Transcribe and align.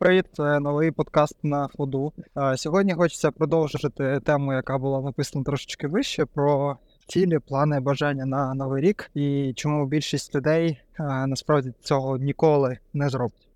Привіт, 0.00 0.26
це 0.32 0.60
новий 0.60 0.90
подкаст 0.90 1.36
на 1.42 1.68
ходу. 1.76 2.12
Сьогодні 2.56 2.94
хочеться 2.94 3.30
продовжити 3.30 4.20
тему, 4.24 4.52
яка 4.52 4.78
була 4.78 5.00
написана 5.00 5.44
трошечки 5.44 5.86
вище, 5.86 6.24
про 6.24 6.76
цілі, 7.06 7.38
плани, 7.38 7.80
бажання 7.80 8.26
на 8.26 8.54
новий 8.54 8.82
рік 8.82 9.10
і 9.14 9.52
чому 9.56 9.86
більшість 9.86 10.34
людей 10.34 10.80
насправді 11.26 11.72
цього 11.80 12.18
ніколи 12.18 12.78
не 12.92 13.08
зроблять. 13.08 13.48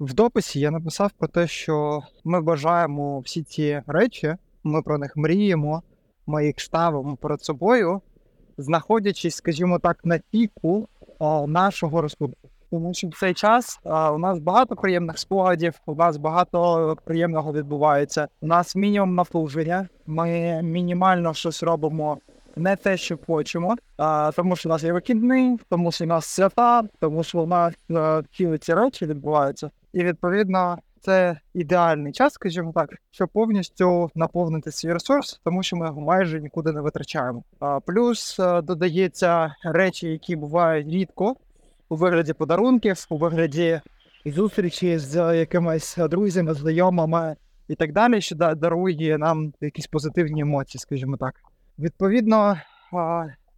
В 0.00 0.14
дописі 0.14 0.60
я 0.60 0.70
написав 0.70 1.10
про 1.18 1.28
те, 1.28 1.46
що 1.46 2.02
ми 2.24 2.40
бажаємо 2.40 3.20
всі 3.20 3.42
ці 3.42 3.82
речі, 3.86 4.36
ми 4.64 4.82
про 4.82 4.98
них 4.98 5.16
мріємо, 5.16 5.82
ми 6.26 6.46
їх 6.46 6.60
ставимо 6.60 7.16
перед 7.16 7.44
собою, 7.44 8.00
знаходячись, 8.58 9.34
скажімо 9.34 9.78
так, 9.78 10.04
на 10.04 10.20
піку 10.30 10.88
нашого 11.46 12.02
ресурсу. 12.02 12.36
Тому 12.72 12.94
що 12.94 13.08
в 13.08 13.14
цей 13.14 13.34
час 13.34 13.80
а, 13.84 14.12
у 14.12 14.18
нас 14.18 14.38
багато 14.38 14.76
приємних 14.76 15.18
спогадів, 15.18 15.74
у 15.86 15.94
нас 15.94 16.16
багато 16.16 16.96
приємного 17.04 17.52
відбувається. 17.52 18.28
У 18.40 18.46
нас 18.46 18.76
мінімум 18.76 19.14
напруження. 19.14 19.88
Ми 20.06 20.60
мінімально 20.62 21.34
щось 21.34 21.62
робимо 21.62 22.18
не 22.56 22.76
те, 22.76 22.96
що 22.96 23.18
хочемо, 23.26 23.76
а, 23.96 24.30
тому 24.36 24.56
що 24.56 24.68
у 24.68 24.72
нас 24.72 24.82
є 24.82 24.92
вихідний, 24.92 25.58
тому 25.68 25.92
що 25.92 26.04
у 26.04 26.08
нас 26.08 26.26
свята, 26.26 26.82
тому 27.00 27.22
що 27.22 27.40
у 27.40 27.46
нас 27.46 27.74
цілі 28.36 28.58
ці 28.58 28.74
речі 28.74 29.06
відбуваються. 29.06 29.70
І 29.92 30.04
відповідно 30.04 30.78
це 31.00 31.40
ідеальний 31.54 32.12
час, 32.12 32.32
скажімо 32.32 32.72
так, 32.74 32.90
щоб 33.10 33.28
повністю 33.28 34.10
наповнити 34.14 34.72
свій 34.72 34.92
ресурс, 34.92 35.40
тому 35.44 35.62
що 35.62 35.76
ми 35.76 35.86
його 35.86 36.00
майже 36.00 36.40
нікуди 36.40 36.72
не 36.72 36.80
витрачаємо. 36.80 37.42
А, 37.60 37.80
Плюс 37.80 38.40
додається 38.62 39.54
речі, 39.64 40.08
які 40.08 40.36
бувають 40.36 40.88
рідко 40.88 41.36
у 41.92 41.96
вигляді 41.96 42.32
подарунків, 42.32 43.06
у 43.10 43.16
вигляді 43.16 43.80
зустрічі 44.26 44.98
з 44.98 45.38
якимись 45.38 45.96
друзями, 45.96 46.54
знайомими 46.54 47.36
і 47.68 47.74
так 47.74 47.92
далі, 47.92 48.20
що 48.20 48.34
дарує 48.36 49.18
нам 49.18 49.52
якісь 49.60 49.86
позитивні 49.86 50.40
емоції, 50.40 50.80
скажімо 50.80 51.16
так. 51.16 51.34
Відповідно, 51.78 52.56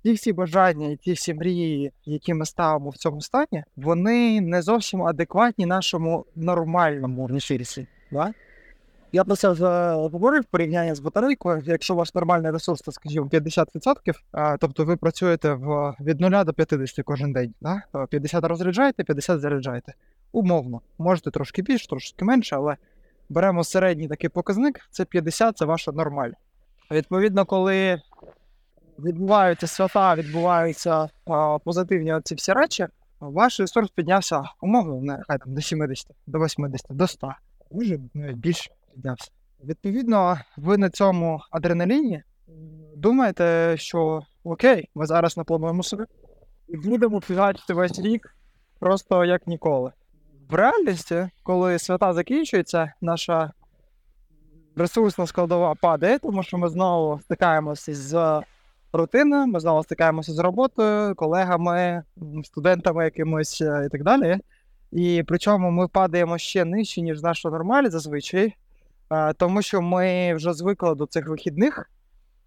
ті 0.02 0.12
всі 0.12 0.32
бажання 0.32 0.88
і 0.88 0.96
ті 0.96 1.12
всі 1.12 1.34
мрії, 1.34 1.92
які 2.04 2.34
ми 2.34 2.46
ставимо 2.46 2.90
в 2.90 2.96
цьому 2.96 3.20
стані, 3.20 3.64
вони 3.76 4.40
не 4.40 4.62
зовсім 4.62 5.02
адекватні 5.02 5.66
нашому 5.66 6.26
нормальному 6.36 7.26
ресурсі. 7.26 7.86
Да? 8.12 8.32
Я 9.14 9.24
про 9.24 9.36
це 9.36 9.48
вже 9.48 9.92
говорив 9.92 10.44
порівняння 10.44 10.94
з 10.94 11.00
батарейкою. 11.00 11.62
Якщо 11.66 11.94
ваш 11.94 12.14
нормальний 12.14 12.52
ресурс, 12.52 12.80
то 12.80 12.92
скажімо, 12.92 13.26
50%, 13.26 14.58
тобто 14.60 14.84
ви 14.84 14.96
працюєте 14.96 15.52
в 15.52 15.94
від 16.00 16.20
0 16.20 16.44
до 16.44 16.52
50 16.52 17.04
кожен 17.04 17.32
день. 17.32 17.54
Да? 17.60 17.82
50 18.10 18.44
розряджаєте, 18.44 19.04
50 19.04 19.40
заряджаєте. 19.40 19.94
Умовно, 20.32 20.80
можете 20.98 21.30
трошки 21.30 21.62
більше, 21.62 21.88
трошки 21.88 22.24
менше, 22.24 22.56
але 22.56 22.76
беремо 23.28 23.64
середній 23.64 24.08
такий 24.08 24.30
показник, 24.30 24.80
це 24.90 25.04
50 25.04 25.58
це 25.58 25.64
ваша 25.64 25.92
нормаль. 25.92 26.30
Відповідно, 26.90 27.44
коли 27.44 28.00
відбуваються 28.98 29.66
свята, 29.66 30.14
відбуваються 30.14 31.08
а, 31.26 31.58
позитивні 31.58 32.20
ці 32.24 32.34
всі 32.34 32.52
речі, 32.52 32.86
ваш 33.20 33.60
ресурс 33.60 33.90
піднявся 33.90 34.42
умовно, 34.62 35.00
нехай 35.00 35.38
там 35.38 35.54
до 35.54 35.60
70, 35.60 36.10
до 36.26 36.38
80, 36.38 36.86
до 36.90 37.06
100, 37.06 37.34
може 37.70 37.98
навіть 38.14 38.36
більше 38.36 38.70
піднявся. 38.94 39.30
Відповідно, 39.64 40.38
ви 40.56 40.78
на 40.78 40.90
цьому 40.90 41.40
адреналіні 41.50 42.22
думаєте, 42.96 43.74
що 43.78 44.22
окей, 44.44 44.88
ми 44.94 45.06
зараз 45.06 45.36
наплануємо 45.36 45.82
собі 45.82 46.04
і 46.68 46.76
будемо 46.76 47.20
фігачити 47.20 47.74
весь 47.74 47.98
рік 47.98 48.36
просто 48.78 49.24
як 49.24 49.46
ніколи. 49.46 49.92
В 50.50 50.54
реальності, 50.54 51.28
коли 51.42 51.78
свята 51.78 52.12
закінчуються, 52.12 52.92
наша 53.00 53.52
ресурсна 54.76 55.26
складова 55.26 55.74
падає, 55.74 56.18
тому 56.18 56.42
що 56.42 56.58
ми 56.58 56.68
знову 56.68 57.20
стикаємося 57.20 57.94
з 57.94 58.42
рутиною, 58.92 59.46
ми 59.46 59.60
знову 59.60 59.82
стикаємося 59.82 60.32
з 60.32 60.38
роботою, 60.38 61.14
колегами, 61.14 62.02
студентами 62.44 63.04
якимось 63.04 63.60
і 63.60 63.88
так 63.92 64.02
далі. 64.02 64.38
І 64.92 65.24
причому 65.26 65.70
ми 65.70 65.88
падаємо 65.88 66.38
ще 66.38 66.64
нижче, 66.64 67.00
ніж 67.00 67.22
наша 67.22 67.50
нормаль 67.50 67.88
зазвичай, 67.88 68.54
тому 69.36 69.62
що 69.62 69.82
ми 69.82 70.34
вже 70.34 70.52
звикли 70.52 70.94
до 70.94 71.06
цих 71.06 71.28
вихідних, 71.28 71.90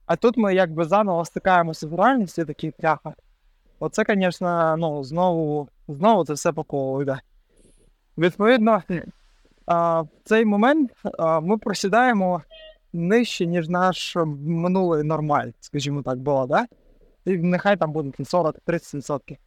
а 0.05 0.15
тут 0.15 0.37
ми 0.37 0.55
якби 0.55 0.85
заново 0.85 1.25
стикаємося 1.25 1.87
з 1.87 1.93
реальністю 1.93 2.45
такі 2.45 2.71
пляха. 2.71 3.13
Оце, 3.79 4.03
звісно, 4.09 4.75
ну, 4.77 5.03
знову 5.03 5.69
знову 5.87 6.25
це 6.25 6.33
все 6.33 6.51
по 6.51 6.63
колу 6.63 7.01
йде. 7.01 7.19
Відповідно, 8.17 8.83
в 9.67 10.07
цей 10.23 10.45
момент 10.45 10.91
ми 11.41 11.57
просідаємо 11.57 12.41
нижче, 12.93 13.45
ніж 13.45 13.69
наш 13.69 14.15
минулий 14.45 15.03
нормаль, 15.03 15.49
скажімо 15.59 16.01
так, 16.01 16.17
було, 16.17 16.45
да? 16.47 16.65
І 17.25 17.37
нехай 17.37 17.77
там 17.77 17.91
буде 17.91 18.09
40-30%. 18.09 19.37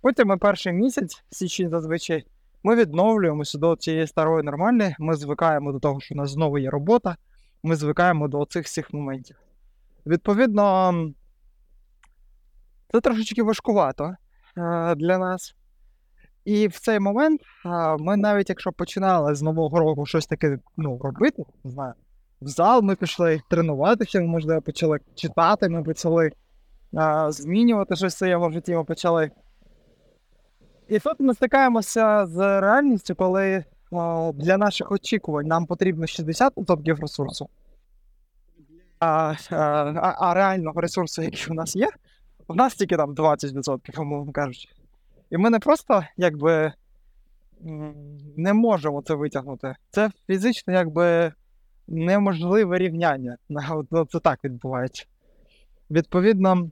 Потім 0.00 0.28
ми 0.28 0.36
перший 0.36 0.72
місяць, 0.72 1.24
січень 1.30 1.70
зазвичай, 1.70 2.24
ми 2.62 2.76
відновлюємося 2.76 3.58
до 3.58 3.76
цієї 3.76 4.06
старої 4.06 4.42
нормальної, 4.42 4.96
ми 4.98 5.14
звикаємо 5.14 5.72
до 5.72 5.78
того, 5.78 6.00
що 6.00 6.14
у 6.14 6.18
нас 6.18 6.30
знову 6.30 6.58
є 6.58 6.70
робота, 6.70 7.16
ми 7.62 7.76
звикаємо 7.76 8.28
до 8.28 8.44
цих 8.44 8.64
всіх 8.64 8.92
моментів. 8.92 9.36
Відповідно, 10.06 10.94
це 12.92 13.00
трошечки 13.00 13.42
важкувато 13.42 14.04
е, 14.56 14.94
для 14.94 15.18
нас. 15.18 15.54
І 16.44 16.68
в 16.68 16.78
цей 16.78 17.00
момент 17.00 17.40
е, 17.66 17.96
ми 17.98 18.16
навіть 18.16 18.48
якщо 18.48 18.72
починали 18.72 19.34
з 19.34 19.42
нового 19.42 19.78
року 19.78 20.06
щось 20.06 20.26
таке 20.26 20.58
ну, 20.76 20.98
робити, 21.02 21.42
не 21.64 21.70
знаю, 21.70 21.92
в 22.40 22.48
зал 22.48 22.82
ми 22.82 22.96
пішли 22.96 23.40
тренуватися, 23.50 24.20
ми, 24.20 24.26
можливо, 24.26 24.62
почали 24.62 24.98
читати, 25.14 25.68
ми 25.68 25.82
почали 25.82 26.26
е, 26.26 26.32
змінювати 27.28 27.96
щось 27.96 28.14
в 28.14 28.18
своєму 28.18 28.52
житті, 28.52 28.74
ми 28.74 28.84
почали 28.84 29.30
і 30.88 30.98
тут 30.98 31.20
ми 31.20 31.34
стикаємося 31.34 32.26
з 32.26 32.60
реальністю, 32.60 33.14
коли 33.14 33.64
о, 33.90 34.32
для 34.34 34.56
наших 34.56 34.92
очікувань 34.92 35.46
нам 35.46 35.66
потрібно 35.66 36.06
60% 36.06 37.00
ресурсу, 37.00 37.48
а, 39.00 39.34
а 39.50 40.14
а, 40.18 40.34
реального 40.34 40.80
ресурсу, 40.80 41.22
який 41.22 41.46
у 41.50 41.54
нас 41.54 41.76
є, 41.76 41.88
у 42.46 42.54
нас 42.54 42.74
тільки 42.74 42.96
там 42.96 43.14
20%, 43.14 44.00
умовно 44.00 44.32
кажучи. 44.32 44.68
І 45.30 45.36
ми 45.36 45.50
не 45.50 45.58
просто 45.58 46.04
якби 46.16 46.72
не 48.36 48.52
можемо 48.52 49.02
це 49.02 49.14
витягнути. 49.14 49.74
Це 49.90 50.10
фізично 50.26 50.72
якби 50.72 51.32
неможливе 51.88 52.78
рівняння. 52.78 53.36
Це 54.12 54.20
так 54.20 54.44
відбувається. 54.44 55.04
Відповідно. 55.90 56.70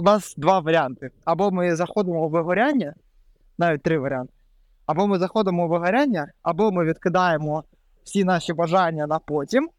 Е, 0.00 0.02
у 0.02 0.02
нас 0.02 0.34
два 0.36 0.60
варіанти. 0.60 1.10
Або 1.24 1.50
ми 1.50 1.76
заходимо 1.76 2.28
в 2.28 2.30
вигоряння, 2.30 2.94
навіть 3.58 3.82
три 3.82 3.98
варіанти. 3.98 4.32
Або 4.86 5.06
ми 5.06 5.18
заходимо 5.18 5.66
в 5.66 5.70
вигоряння, 5.70 6.32
або 6.42 6.72
ми 6.72 6.84
відкидаємо 6.84 7.64
всі 8.04 8.24
наші 8.24 8.52
бажання 8.52 9.06
на 9.06 9.18
потім. 9.18 9.70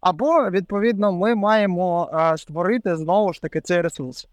Або, 0.00 0.50
відповідно, 0.50 1.12
ми 1.12 1.34
маємо 1.34 2.08
а, 2.12 2.36
створити 2.36 2.96
знову 2.96 3.32
ж 3.32 3.42
таки 3.42 3.60
цей 3.60 3.80
ресурс. 3.80 4.28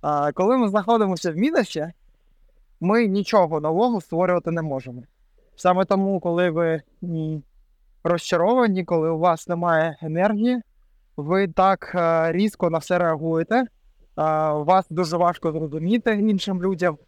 А, 0.00 0.32
Коли 0.32 0.56
ми 0.56 0.68
знаходимося 0.68 1.32
в 1.32 1.36
мінусі, 1.36 1.86
ми 2.80 3.06
нічого 3.06 3.60
нового 3.60 4.00
створювати 4.00 4.50
не 4.50 4.62
можемо. 4.62 5.02
Саме 5.56 5.84
тому, 5.84 6.20
коли 6.20 6.50
ви 6.50 6.82
м, 7.02 7.42
розчаровані, 8.04 8.84
коли 8.84 9.10
у 9.10 9.18
вас 9.18 9.48
немає 9.48 9.96
енергії, 10.02 10.62
ви 11.16 11.48
так 11.48 11.94
а, 11.94 12.32
різко 12.32 12.70
на 12.70 12.78
все 12.78 12.98
реагуєте 12.98 13.64
вас 14.64 14.86
дуже 14.90 15.16
важко 15.16 15.52
зрозуміти 15.52 16.12
іншим 16.12 16.62
людям. 16.62 16.98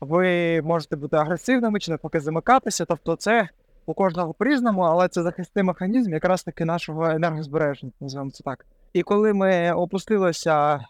Ви 0.00 0.62
можете 0.62 0.96
бути 0.96 1.16
агресивними 1.16 1.80
чи 1.80 1.90
навпаки 1.90 2.20
замикатися. 2.20 2.84
Тобто, 2.84 3.16
це 3.16 3.48
у 3.86 3.94
кожного 3.94 4.34
по-різному, 4.34 4.82
але 4.82 5.08
це 5.08 5.22
захисний 5.22 5.64
механізм 5.64 6.12
якраз 6.12 6.42
таки 6.42 6.64
нашого 6.64 7.04
енергозбереження, 7.04 7.92
називаємо 8.00 8.30
це 8.30 8.44
так. 8.44 8.66
І 8.92 9.02
коли 9.02 9.32
ми 9.32 9.72
опустилися, 9.72 10.80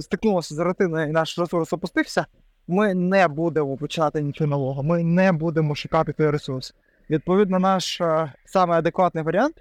стикнулися 0.00 0.54
з 0.54 0.58
рутиною 0.58 1.08
і 1.08 1.12
наш 1.12 1.38
ресурс 1.38 1.72
опустився, 1.72 2.26
ми 2.68 2.94
не 2.94 3.28
будемо 3.28 3.76
починати 3.76 4.22
нічого 4.22 4.50
нового, 4.50 4.82
ми 4.82 5.04
не 5.04 5.32
будемо 5.32 5.74
шукати 5.74 6.12
той 6.12 6.30
ресурс. 6.30 6.74
Відповідно, 7.10 7.58
наш 7.58 8.02
саме 8.44 8.74
адекватний 8.78 9.24
варіант 9.24 9.54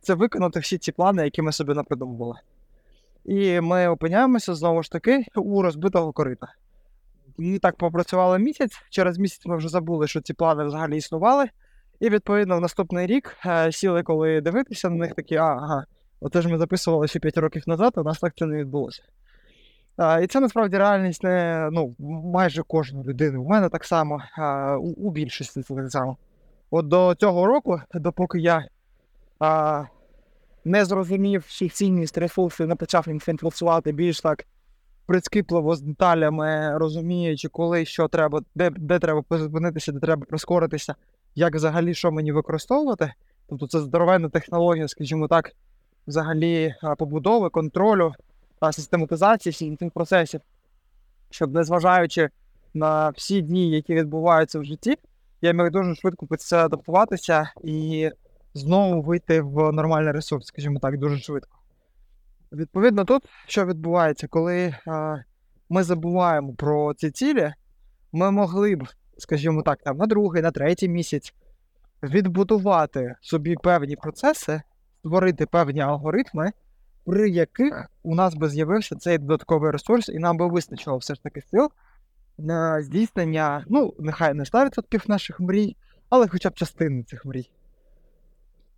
це 0.00 0.14
виконати 0.14 0.60
всі 0.60 0.78
ці 0.78 0.92
плани, 0.92 1.24
які 1.24 1.42
ми 1.42 1.52
собі 1.52 1.74
напридумували. 1.74 2.34
І 3.24 3.60
ми 3.60 3.88
опиняємося 3.88 4.54
знову 4.54 4.82
ж 4.82 4.90
таки 4.90 5.24
у 5.36 5.62
розбитого 5.62 6.12
корита. 6.12 6.46
І 7.38 7.58
так 7.58 7.76
попрацювали 7.76 8.38
місяць. 8.38 8.72
Через 8.90 9.18
місяць 9.18 9.46
ми 9.46 9.56
вже 9.56 9.68
забули, 9.68 10.08
що 10.08 10.20
ці 10.20 10.34
плани 10.34 10.64
взагалі 10.64 10.96
існували. 10.96 11.46
І 12.00 12.08
відповідно 12.08 12.56
в 12.56 12.60
наступний 12.60 13.06
рік 13.06 13.36
е, 13.46 13.72
сіли, 13.72 14.02
коли 14.02 14.40
дивитися 14.40 14.90
на 14.90 14.96
них, 14.96 15.14
такі, 15.14 15.36
ага, 15.36 15.84
оце 16.20 16.42
ж 16.42 16.48
ми 16.48 16.58
записували 16.58 17.08
ще 17.08 17.20
5 17.20 17.38
років 17.38 17.62
назад, 17.66 17.92
а 17.96 18.00
у 18.00 18.04
нас 18.04 18.18
так 18.18 18.32
це 18.36 18.46
не 18.46 18.56
відбулося. 18.56 19.02
І 20.22 20.26
це 20.26 20.40
насправді 20.40 20.78
реальність 20.78 21.24
не 21.24 21.68
ну, 21.72 21.94
майже 22.24 22.62
кожної 22.62 23.04
людини. 23.06 23.38
У 23.38 23.48
мене 23.48 23.68
так 23.68 23.84
само, 23.84 24.22
у, 24.80 24.88
у 24.88 25.10
більшості 25.10 25.62
так 25.62 25.90
само. 25.90 26.16
От 26.70 26.88
до 26.88 27.14
цього 27.14 27.46
року, 27.46 27.80
допоки 27.94 28.38
я 28.38 28.68
а, 29.38 29.84
не 30.64 30.84
зрозумів 30.84 31.44
всіх 31.48 31.72
цінність 31.72 32.18
ресурсу 32.18 32.64
і 32.64 32.66
не 32.66 32.74
почав 32.74 33.04
їм 33.08 33.20
працювати 33.36 33.92
більш 33.92 34.20
так 34.20 34.46
прискіпливо 35.06 35.76
з 35.76 35.80
деталями, 35.80 36.78
розуміючи, 36.78 37.48
коли 37.48 37.84
що 37.84 38.08
треба, 38.08 38.40
де 38.54 38.70
де 38.70 38.98
треба 38.98 39.24
зупинитися, 39.30 39.92
де 39.92 40.00
треба 40.00 40.26
прискоритися, 40.28 40.94
як 41.34 41.54
взагалі 41.54 41.94
що 41.94 42.12
мені 42.12 42.32
використовувати. 42.32 43.12
Тобто 43.48 43.66
це 43.66 43.80
здоровенна 43.80 44.28
технологія, 44.28 44.88
скажімо 44.88 45.28
так, 45.28 45.52
взагалі 46.06 46.74
побудови, 46.98 47.50
контролю, 47.50 48.12
та 48.60 48.72
систематизації 48.72 49.52
всіх 49.52 49.78
цих 49.78 49.90
процесів, 49.90 50.40
щоб 51.30 51.54
незважаючи 51.54 52.30
на 52.74 53.10
всі 53.10 53.40
дії, 53.40 53.70
які 53.70 53.94
відбуваються 53.94 54.58
в 54.58 54.64
житті, 54.64 54.96
я 55.42 55.52
міг 55.52 55.70
дуже 55.70 55.94
швидко 55.94 56.26
під 56.26 56.40
це 56.40 56.64
адаптуватися 56.64 57.52
і 57.64 58.10
знову 58.54 59.02
вийти 59.02 59.40
в 59.40 59.72
нормальний 59.72 60.12
ресурс, 60.12 60.46
скажімо 60.46 60.78
так, 60.78 60.98
дуже 60.98 61.18
швидко. 61.18 61.58
Відповідно, 62.52 63.04
тут 63.04 63.22
що 63.46 63.66
відбувається, 63.66 64.28
коли 64.28 64.74
а, 64.86 65.16
ми 65.68 65.82
забуваємо 65.82 66.54
про 66.54 66.94
ці 66.94 67.10
цілі, 67.10 67.52
ми 68.12 68.30
могли 68.30 68.76
б, 68.76 68.88
скажімо 69.18 69.62
так, 69.62 69.82
там 69.82 69.96
на 69.96 70.06
другий, 70.06 70.42
на 70.42 70.50
третій 70.50 70.88
місяць 70.88 71.34
відбудувати 72.02 73.14
собі 73.20 73.56
певні 73.62 73.96
процеси, 73.96 74.62
створити 74.98 75.46
певні 75.46 75.80
алгоритми, 75.80 76.52
при 77.06 77.30
яких 77.30 77.90
у 78.02 78.14
нас 78.14 78.34
би 78.34 78.48
з'явився 78.48 78.96
цей 78.96 79.18
додатковий 79.18 79.70
ресурс, 79.70 80.08
і 80.08 80.18
нам 80.18 80.36
би 80.36 80.48
вистачило 80.48 80.96
все 80.96 81.14
ж 81.14 81.22
таки 81.22 81.42
сил 81.42 81.70
на 82.38 82.82
здійснення, 82.82 83.64
ну, 83.68 83.94
нехай 83.98 84.34
не 84.34 84.44
100% 84.44 85.08
наших 85.08 85.40
мрій, 85.40 85.76
але 86.08 86.28
хоча 86.28 86.50
б 86.50 86.54
частини 86.54 87.02
цих 87.02 87.24
мрій. 87.24 87.50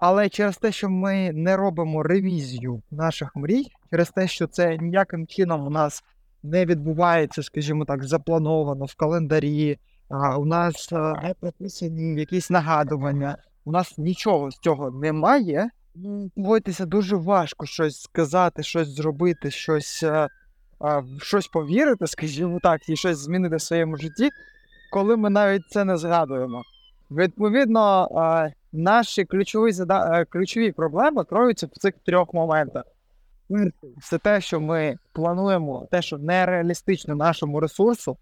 Але 0.04 0.28
через 0.28 0.56
те, 0.56 0.72
що 0.72 0.90
ми 0.90 1.32
не 1.32 1.56
робимо 1.56 2.02
ревізію 2.02 2.82
наших 2.90 3.36
мрій, 3.36 3.66
через 3.90 4.10
те, 4.10 4.28
що 4.28 4.46
це 4.46 4.78
ніяким 4.78 5.26
чином 5.26 5.66
у 5.66 5.70
нас 5.70 6.04
не 6.42 6.66
відбувається, 6.66 7.42
скажімо 7.42 7.84
так, 7.84 8.04
заплановано 8.04 8.84
в 8.84 8.94
календарі, 8.94 9.78
у 10.38 10.44
нас 10.44 10.92
не 10.92 11.34
прописані 11.40 12.20
якісь 12.20 12.50
нагадування, 12.50 13.36
у 13.64 13.72
нас 13.72 13.98
нічого 13.98 14.50
з 14.50 14.58
цього 14.58 14.90
немає. 14.90 15.70
Погодьтеся, 16.36 16.86
дуже 16.86 17.16
важко 17.16 17.66
щось 17.66 18.00
сказати, 18.00 18.62
щось 18.62 18.88
зробити, 18.88 19.50
щось 19.50 20.04
щось 21.18 21.46
повірити, 21.46 22.06
скажімо 22.06 22.58
так, 22.62 22.88
і 22.88 22.96
щось 22.96 23.18
змінити 23.18 23.56
в 23.56 23.60
своєму 23.60 23.96
житті, 23.96 24.30
коли 24.92 25.16
ми 25.16 25.30
навіть 25.30 25.62
це 25.70 25.84
не 25.84 25.96
згадуємо. 25.96 26.62
Відповідно, 27.10 28.08
наші 28.72 29.24
ключові 29.24 29.72
зада... 29.72 30.24
ключові 30.24 30.72
проблеми 30.72 31.24
кроються 31.24 31.66
в 31.66 31.78
цих 31.78 31.94
трьох 32.06 32.34
моментах. 32.34 32.84
Це 34.02 34.18
те, 34.18 34.40
що 34.40 34.60
ми 34.60 34.96
плануємо, 35.12 35.88
те, 35.90 36.02
що 36.02 36.18
нереалістично 36.18 37.14
нашому 37.14 37.60
ресурсу. 37.60 38.16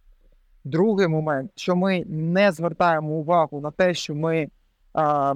Другий 0.64 1.08
момент, 1.08 1.50
що 1.54 1.76
ми 1.76 2.04
не 2.06 2.52
звертаємо 2.52 3.08
увагу 3.08 3.60
на 3.60 3.70
те, 3.70 3.94
що 3.94 4.14
ми 4.14 4.48
а, 4.92 5.32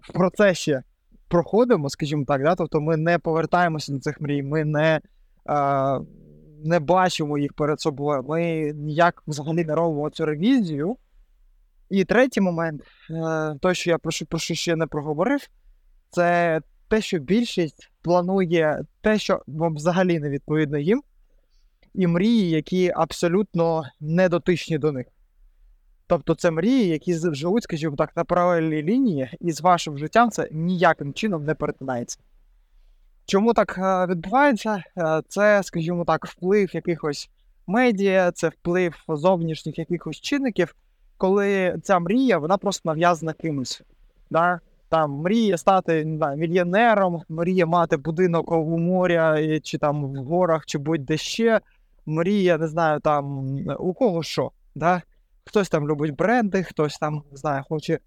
в 0.00 0.12
процесі 0.12 0.80
проходимо, 1.28 1.90
скажімо 1.90 2.24
так, 2.24 2.42
да? 2.42 2.54
тобто 2.54 2.80
ми 2.80 2.96
не 2.96 3.18
повертаємося 3.18 3.92
до 3.92 3.98
цих 3.98 4.20
мрій, 4.20 4.42
ми 4.42 4.64
не 4.64 5.00
а, 5.46 6.00
не 6.64 6.80
бачимо 6.80 7.38
їх 7.38 7.52
перед 7.52 7.80
собою, 7.80 8.24
ми 8.28 8.72
ніяк 8.74 9.22
взагалі 9.26 9.64
не 9.64 9.74
робимо 9.74 10.10
цю 10.10 10.26
ревізію. 10.26 10.96
І 11.90 12.04
третій 12.04 12.40
момент, 12.40 12.82
е, 13.10 13.54
той, 13.60 13.74
що 13.74 13.90
я 13.90 13.98
прошу, 13.98 14.26
про 14.26 14.38
що 14.38 14.54
ще 14.54 14.76
не 14.76 14.86
проговорив, 14.86 15.40
це 16.10 16.60
те, 16.88 17.00
що 17.00 17.18
більшість 17.18 17.90
планує 18.02 18.84
те, 19.00 19.18
що 19.18 19.42
вам 19.46 19.74
взагалі 19.74 20.18
не 20.18 20.30
відповідно 20.30 20.78
їм, 20.78 21.02
і 21.94 22.06
мрії, 22.06 22.50
які 22.50 22.92
абсолютно 22.96 23.84
не 24.00 24.28
дотичні 24.28 24.78
до 24.78 24.92
них. 24.92 25.06
Тобто 26.06 26.34
це 26.34 26.50
мрії, 26.50 26.88
які 26.88 27.14
живуть, 27.32 27.62
скажімо 27.62 27.96
так, 27.96 28.16
на 28.16 28.24
паралельній 28.24 28.82
лінії, 28.82 29.30
і 29.40 29.52
з 29.52 29.60
вашим 29.60 29.98
життям 29.98 30.30
це 30.30 30.48
ніяким 30.52 31.14
чином 31.14 31.44
не 31.44 31.54
перетинається. 31.54 32.18
Чому 33.26 33.54
так 33.54 33.78
е, 33.78 34.06
відбувається? 34.06 34.84
Е, 34.98 35.22
це, 35.28 35.62
скажімо 35.62 36.04
так, 36.04 36.26
вплив 36.26 36.74
якихось 36.74 37.30
медіа, 37.66 38.32
це 38.32 38.48
вплив 38.48 38.94
зовнішніх 39.08 39.78
якихось 39.78 40.20
чинників 40.20 40.74
коли 41.20 41.78
ця 41.82 41.98
мрія 41.98 42.38
вона 42.38 42.56
просто 42.56 42.88
нав'язана 42.88 43.32
кимось. 43.32 43.82
Да? 44.30 44.60
Там 44.88 45.10
мріє 45.12 45.58
стати 45.58 46.04
не 46.04 46.16
знаю, 46.16 46.38
мільйонером, 46.38 47.22
мріє 47.28 47.66
мати 47.66 47.96
будинок 47.96 48.52
у 48.52 48.78
моря, 48.78 49.60
чи 49.60 49.78
там 49.78 50.04
в 50.04 50.24
горах, 50.24 50.66
чи 50.66 50.78
будь-де 50.78 51.16
ще. 51.16 51.60
Мріє, 52.06 52.58
не 52.58 52.68
знаю, 52.68 53.00
там 53.00 53.56
у 53.78 53.94
кого 53.94 54.22
що. 54.22 54.50
Да? 54.74 55.02
Хтось 55.44 55.68
там 55.68 55.88
любить 55.88 56.16
бренди, 56.16 56.62
хтось 56.62 56.98
там 56.98 57.22
не 57.30 57.36
знаю, 57.36 57.64
хоче 57.68 57.98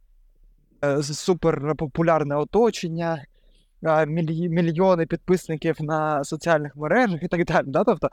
е, 0.83 1.03
суперпопулярне 1.03 2.35
оточення, 2.35 3.25
е, 3.83 4.05
мільйони 4.05 5.05
підписників 5.05 5.75
на 5.79 6.23
соціальних 6.23 6.75
мережах 6.75 7.23
і 7.23 7.27
так 7.27 7.45
далі. 7.45 7.65
Да? 7.67 7.83
Тобто 7.83 8.09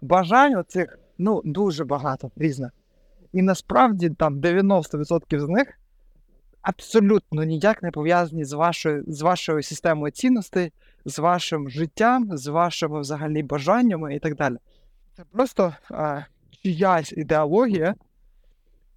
бажань 0.00 0.56
оцих 0.56 0.98
ну, 1.18 1.42
дуже 1.44 1.84
багато 1.84 2.30
різних. 2.36 2.70
І 3.32 3.42
насправді 3.42 4.10
там 4.10 4.40
90% 4.40 5.40
з 5.40 5.48
них 5.48 5.78
абсолютно 6.62 7.44
ніяк 7.44 7.82
не 7.82 7.90
пов'язані 7.90 8.44
з 8.44 8.52
вашою 8.52 9.04
з 9.06 9.22
вашою 9.22 9.62
системою 9.62 10.12
цінностей, 10.12 10.72
з 11.04 11.18
вашим 11.18 11.70
життям, 11.70 12.36
з 12.36 12.46
вашими 12.46 13.00
взагалі 13.00 13.42
бажаннями 13.42 14.14
і 14.14 14.18
так 14.18 14.36
далі. 14.36 14.56
Це 15.16 15.22
просто 15.32 15.74
а, 15.90 16.22
чиясь 16.62 17.12
ідеологія. 17.12 17.94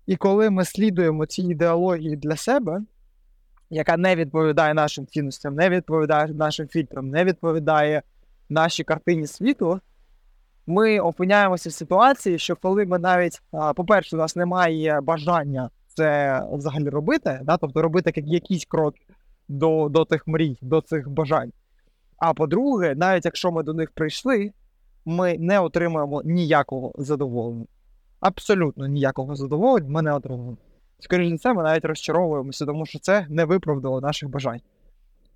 І 0.05 0.15
коли 0.15 0.49
ми 0.49 0.65
слідуємо 0.65 1.25
цій 1.25 1.41
ідеології 1.41 2.15
для 2.15 2.35
себе, 2.35 2.81
яка 3.69 3.97
не 3.97 4.15
відповідає 4.15 4.73
нашим 4.73 5.07
цінностям, 5.07 5.55
не 5.55 5.69
відповідає 5.69 6.27
нашим 6.27 6.67
фільтрам, 6.67 7.09
не 7.09 7.23
відповідає 7.23 8.01
нашій 8.49 8.83
картині 8.83 9.27
світу, 9.27 9.79
ми 10.69 10.99
опиняємося 10.99 11.69
в 11.69 11.73
ситуації, 11.73 12.39
що 12.39 12.55
коли 12.55 12.85
ми 12.85 12.99
навіть, 12.99 13.41
по-перше, 13.75 14.15
у 14.15 14.19
нас 14.19 14.35
немає 14.35 15.01
бажання 15.01 15.69
це 15.87 16.43
взагалі 16.51 16.89
робити, 16.89 17.39
да? 17.43 17.57
тобто 17.57 17.81
робити 17.81 18.13
якісь 18.15 18.65
кроки 18.65 19.01
до, 19.47 19.89
до 19.89 20.05
тих 20.05 20.27
мрій, 20.27 20.57
до 20.61 20.81
цих 20.81 21.09
бажань. 21.09 21.51
А 22.17 22.33
по-друге, 22.33 22.95
навіть 22.95 23.25
якщо 23.25 23.51
ми 23.51 23.63
до 23.63 23.73
них 23.73 23.91
прийшли, 23.91 24.51
ми 25.05 25.37
не 25.37 25.59
отримуємо 25.59 26.21
ніякого 26.25 26.91
задоволення. 26.97 27.65
Абсолютно 28.19 28.87
ніякого 28.87 29.35
задоволення 29.35 29.89
ми 29.89 30.01
не 30.01 30.13
отримуємо. 30.13 30.57
Скоріше 30.99 31.29
за 31.29 31.37
це, 31.37 31.53
ми 31.53 31.63
навіть 31.63 31.85
розчаровуємося, 31.85 32.65
тому 32.65 32.85
що 32.85 32.99
це 32.99 33.25
не 33.29 33.45
виправдало 33.45 34.01
наших 34.01 34.29
бажань. 34.29 34.61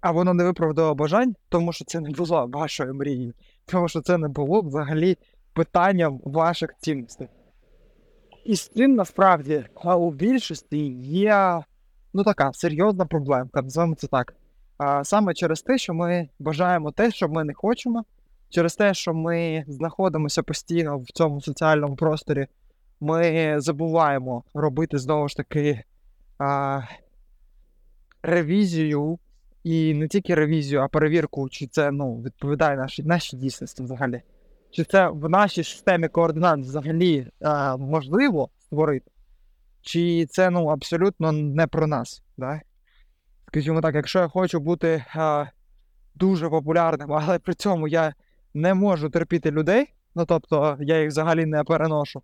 А 0.02 0.12
воно 0.12 0.34
не 0.34 0.44
виправдало 0.44 0.96
бажань, 0.96 1.36
тому 1.50 1.74
що 1.74 1.86
це 1.86 2.00
не 2.00 2.10
було 2.10 2.48
вашою 2.48 2.94
мрією 2.94 3.34
тому 3.66 3.88
що 3.88 4.02
це 4.02 4.18
не 4.18 4.28
було 4.28 4.62
взагалі 4.62 5.18
питанням 5.54 6.22
ваших 6.24 6.76
цінностей. 6.80 7.28
І 8.46 8.56
з 8.56 8.68
цим 8.68 8.96
насправді 8.96 9.66
у 9.84 10.12
більшості 10.12 10.78
є 11.02 11.64
ну 12.14 12.24
така 12.24 12.54
серйозна 12.54 13.06
проблемка, 13.06 13.62
називаємо 13.62 13.96
це 13.96 14.08
так. 14.08 14.36
А 14.78 15.04
Саме 15.04 15.34
через 15.34 15.62
те, 15.62 15.78
що 15.78 15.94
ми 15.94 16.30
бажаємо 16.40 16.92
те, 16.92 17.12
що 17.12 17.30
ми 17.30 17.44
не 17.44 17.54
хочемо, 17.54 18.06
через 18.50 18.76
те, 18.76 18.94
що 18.94 19.14
ми 19.14 19.66
знаходимося 19.68 20.44
постійно 20.44 21.00
в 21.00 21.06
цьому 21.06 21.42
соціальному 21.42 21.96
просторі, 21.96 22.48
ми 23.00 23.56
забуваємо 23.58 24.44
робити 24.54 24.98
знову 24.98 25.28
ж 25.28 25.38
таки 25.38 25.84
а, 26.38 26.82
ревізію 28.22 29.20
і 29.64 29.94
не 29.94 30.08
тільки 30.08 30.36
ревізію, 30.36 30.82
а 30.82 30.88
перевірку, 30.88 31.50
чи 31.50 31.68
це 31.68 31.92
ну, 31.92 32.22
відповідає 32.22 32.78
нашій 32.78 33.04
нашій 33.04 33.38
дійсності 33.38 33.84
взагалі. 33.84 34.22
Чи 34.72 34.84
це 34.84 35.08
в 35.10 35.30
нашій 35.30 35.64
системі 35.64 36.08
координат 36.08 36.60
взагалі 36.60 37.28
а, 37.42 37.78
можливо 37.78 38.50
створити, 38.60 39.12
чи 39.82 40.26
це 40.26 40.50
ну, 40.50 40.68
абсолютно 40.68 41.32
не 41.32 41.68
про 41.68 41.88
нас. 41.88 42.24
Да? 42.38 42.62
Скажімо 43.48 43.82
так, 43.82 43.96
якщо 43.96 44.20
я 44.20 44.28
хочу 44.28 44.60
бути 44.60 45.06
а, 45.16 45.46
дуже 46.16 46.50
популярним, 46.50 47.14
але 47.14 47.40
при 47.40 47.54
цьому 47.54 47.88
я 47.88 48.14
не 48.54 48.74
можу 48.74 49.10
терпіти 49.10 49.52
людей, 49.52 49.94
ну 50.16 50.26
тобто 50.26 50.78
я 50.80 51.02
їх 51.02 51.10
взагалі 51.10 51.46
не 51.46 51.64
переношу. 51.64 52.22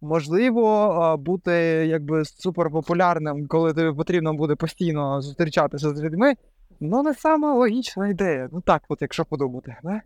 Можливо, 0.00 1.16
бути 1.16 1.52
якби 1.88 2.24
суперпопулярним, 2.24 3.46
коли 3.46 3.74
тобі 3.74 3.96
потрібно 3.96 4.34
буде 4.34 4.54
постійно 4.54 5.20
зустрічатися 5.20 5.94
з 5.94 6.02
людьми, 6.02 6.34
ну 6.80 7.02
не 7.02 7.14
сама 7.14 7.54
логічна 7.54 8.08
ідея. 8.08 8.48
Ну 8.52 8.60
так, 8.60 8.82
от 8.88 9.02
якщо 9.02 9.24
подумати. 9.24 9.76
Не? 9.82 10.02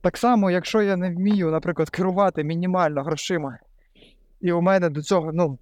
Так 0.00 0.16
само, 0.16 0.50
якщо 0.50 0.82
я 0.82 0.96
не 0.96 1.10
вмію, 1.10 1.50
наприклад, 1.50 1.90
керувати 1.90 2.44
мінімально 2.44 3.02
грошима, 3.02 3.58
і 4.40 4.52
у 4.52 4.60
мене 4.60 4.90
до 4.90 5.02
цього 5.02 5.32
ну, 5.32 5.58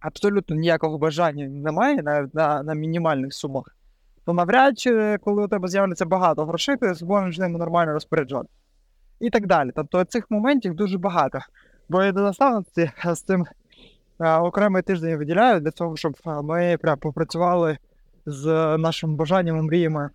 абсолютно 0.00 0.56
ніякого 0.56 0.98
бажання 0.98 1.48
немає 1.48 2.02
навіть 2.02 2.34
на, 2.34 2.62
на 2.62 2.74
мінімальних 2.74 3.34
сумах, 3.34 3.76
то 4.24 4.32
навряд 4.32 4.78
чи, 4.78 5.18
коли 5.24 5.44
у 5.44 5.48
тебе 5.48 5.68
з'являється 5.68 6.06
багато 6.06 6.44
грошей, 6.44 6.76
ти 6.76 6.94
зможеш 6.94 7.38
ними 7.38 7.58
нормально 7.58 7.92
розпоряджати. 7.92 8.48
І 9.20 9.30
так 9.30 9.46
далі. 9.46 9.70
Тобто 9.74 10.04
цих 10.04 10.30
моментів 10.30 10.74
дуже 10.74 10.98
багато. 10.98 11.38
Бо 11.88 12.02
я 12.02 12.12
до 12.12 12.20
наставниці 12.20 12.90
з 13.04 13.22
цим 13.22 13.46
окремий 14.18 14.82
тиждень 14.82 15.16
виділяю 15.16 15.60
для 15.60 15.70
того, 15.70 15.96
щоб 15.96 16.16
ми 16.24 16.78
прям 16.80 16.98
попрацювали 16.98 17.78
з 18.26 18.46
нашими 18.78 19.14
бажаннями, 19.14 19.62
мріями 19.62 20.10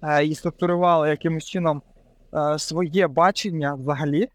а, 0.00 0.20
і 0.20 0.34
структурували 0.34 1.08
якимось 1.08 1.44
чином 1.44 1.82
а, 2.30 2.58
своє 2.58 3.06
бачення 3.06 3.74
взагалі 3.74 4.28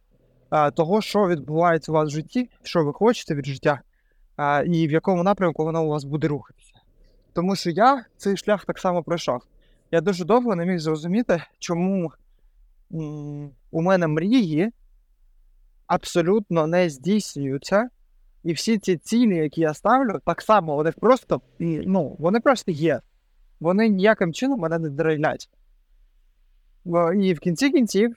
того, 0.74 1.02
що 1.02 1.28
відбувається 1.28 1.92
у 1.92 1.96
вас 1.96 2.10
в 2.10 2.12
житті, 2.12 2.50
що 2.64 2.86
ви 2.86 2.94
хочете 2.94 3.36
від 3.36 3.46
життя, 3.46 3.82
і 4.66 4.88
в 4.88 4.92
якому 4.92 5.24
напрямку 5.24 5.64
воно 5.64 5.86
у 5.86 5.90
вас 5.90 6.04
буде 6.04 6.28
рухатися. 6.28 6.74
Тому 7.34 7.56
що 7.56 7.70
я 7.70 8.06
цей 8.18 8.38
шлях 8.38 8.66
так 8.66 8.80
само 8.80 9.04
пройшов. 9.04 9.42
Я 9.92 10.02
дуже 10.02 10.26
довго 10.26 10.56
не 10.56 10.66
міг 10.66 10.80
зрозуміти, 10.80 11.44
чому 11.60 12.12
у 13.72 13.82
мене 13.82 14.08
мрії 14.08 14.72
абсолютно 15.92 16.68
не 16.68 16.90
здійснюються. 16.90 17.90
І 18.44 18.54
всі 18.54 18.78
ці 18.78 18.98
цілі, 18.98 19.36
які 19.36 19.62
я 19.62 19.74
ставлю, 19.74 20.20
так 20.26 20.42
само 20.42 20.76
вони 20.76 20.92
просто 20.92 21.42
ну, 21.60 22.16
вони 22.20 22.40
просто 22.40 22.72
є. 22.72 23.02
Вони 23.60 23.90
ніяким 23.90 24.34
чином 24.34 24.60
мене 24.60 24.80
не 24.80 24.90
драйлять. 24.90 25.50
І 27.22 27.34
в 27.34 27.40
кінці 27.40 27.70
кінців, 27.70 28.16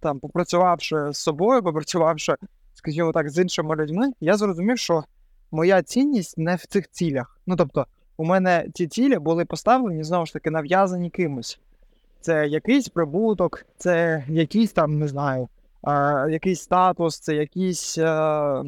там, 0.00 0.20
попрацювавши 0.20 1.12
з 1.12 1.18
собою, 1.18 1.62
попрацювавши, 1.62 2.34
скажімо 2.74 3.12
так, 3.12 3.30
з 3.30 3.38
іншими 3.38 3.76
людьми, 3.76 4.12
я 4.20 4.36
зрозумів, 4.36 4.78
що 4.78 5.04
моя 5.50 5.82
цінність 5.82 6.38
не 6.38 6.54
в 6.54 6.66
цих 6.66 6.90
цілях. 6.90 7.40
Ну 7.46 7.56
тобто, 7.56 7.86
у 8.16 8.24
мене 8.24 8.66
ці 8.74 8.86
цілі 8.86 9.18
були 9.18 9.44
поставлені 9.44 10.04
знову 10.04 10.26
ж 10.26 10.32
таки 10.32 10.50
нав'язані 10.50 11.10
кимось. 11.10 11.60
Це 12.20 12.46
якийсь 12.46 12.88
прибуток, 12.88 13.66
це 13.76 14.24
якийсь 14.28 14.72
там, 14.72 14.98
не 14.98 15.08
знаю, 15.08 15.48
якийсь 16.30 16.60
статус, 16.60 17.18
це 17.18 17.34
якісь 17.34 17.98
а, 17.98 18.62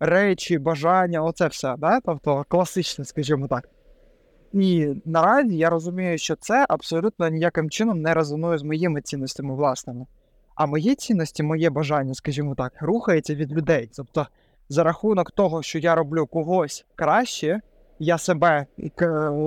речі, 0.00 0.58
бажання, 0.58 1.22
оце 1.22 1.46
все. 1.46 1.74
Да? 1.78 2.00
Тобто 2.00 2.44
класичне, 2.48 3.04
скажімо 3.04 3.48
так. 3.48 3.68
І 4.52 4.94
наразі 5.04 5.56
я 5.56 5.70
розумію, 5.70 6.18
що 6.18 6.36
це 6.36 6.66
абсолютно 6.68 7.28
ніяким 7.28 7.70
чином 7.70 8.02
не 8.02 8.14
резонує 8.14 8.58
з 8.58 8.62
моїми 8.62 9.02
цінностями 9.02 9.54
власними. 9.54 10.06
А 10.54 10.66
мої 10.66 10.94
цінності, 10.94 11.42
моє 11.42 11.70
бажання, 11.70 12.14
скажімо 12.14 12.54
так, 12.54 12.72
рухається 12.80 13.34
від 13.34 13.52
людей. 13.52 13.90
Тобто, 13.96 14.26
за 14.68 14.84
рахунок 14.84 15.30
того, 15.30 15.62
що 15.62 15.78
я 15.78 15.94
роблю 15.94 16.26
когось 16.26 16.86
краще, 16.94 17.60
я 17.98 18.18
себе 18.18 18.66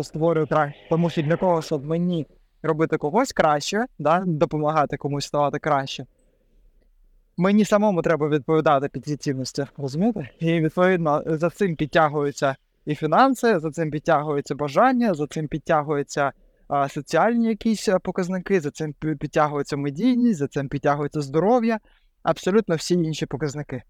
створюю 0.03 0.47
краще, 0.47 0.79
тому 0.89 1.09
що 1.09 1.21
для 1.21 1.35
того, 1.35 1.61
щоб 1.61 1.85
мені 1.85 2.27
робити 2.63 2.97
когось 2.97 3.33
краще, 3.33 3.85
да, 3.99 4.23
допомагати 4.25 4.97
комусь 4.97 5.25
ставати 5.25 5.59
краще. 5.59 6.05
Мені 7.41 7.65
самому 7.65 8.01
треба 8.01 8.27
відповідати 8.27 8.87
під 8.87 9.05
ці 9.05 9.17
цінності, 9.17 9.65
розумієте? 9.77 10.29
І 10.39 10.61
відповідно 10.61 11.23
за 11.25 11.49
цим 11.49 11.75
підтягуються 11.75 12.55
і 12.85 12.95
фінанси, 12.95 13.59
за 13.59 13.71
цим 13.71 13.91
підтягуються 13.91 14.55
бажання, 14.55 15.13
за 15.13 15.27
цим 15.27 15.47
підтягуються 15.47 16.31
а, 16.67 16.89
соціальні 16.89 17.47
якісь 17.47 17.89
показники, 18.03 18.61
за 18.61 18.71
цим 18.71 18.93
підтягується 18.93 19.77
медійність, 19.77 20.39
за 20.39 20.47
цим 20.47 20.69
підтягується 20.69 21.21
здоров'я, 21.21 21.79
абсолютно 22.23 22.75
всі 22.75 22.93
інші 22.93 23.25
показники. 23.25 23.83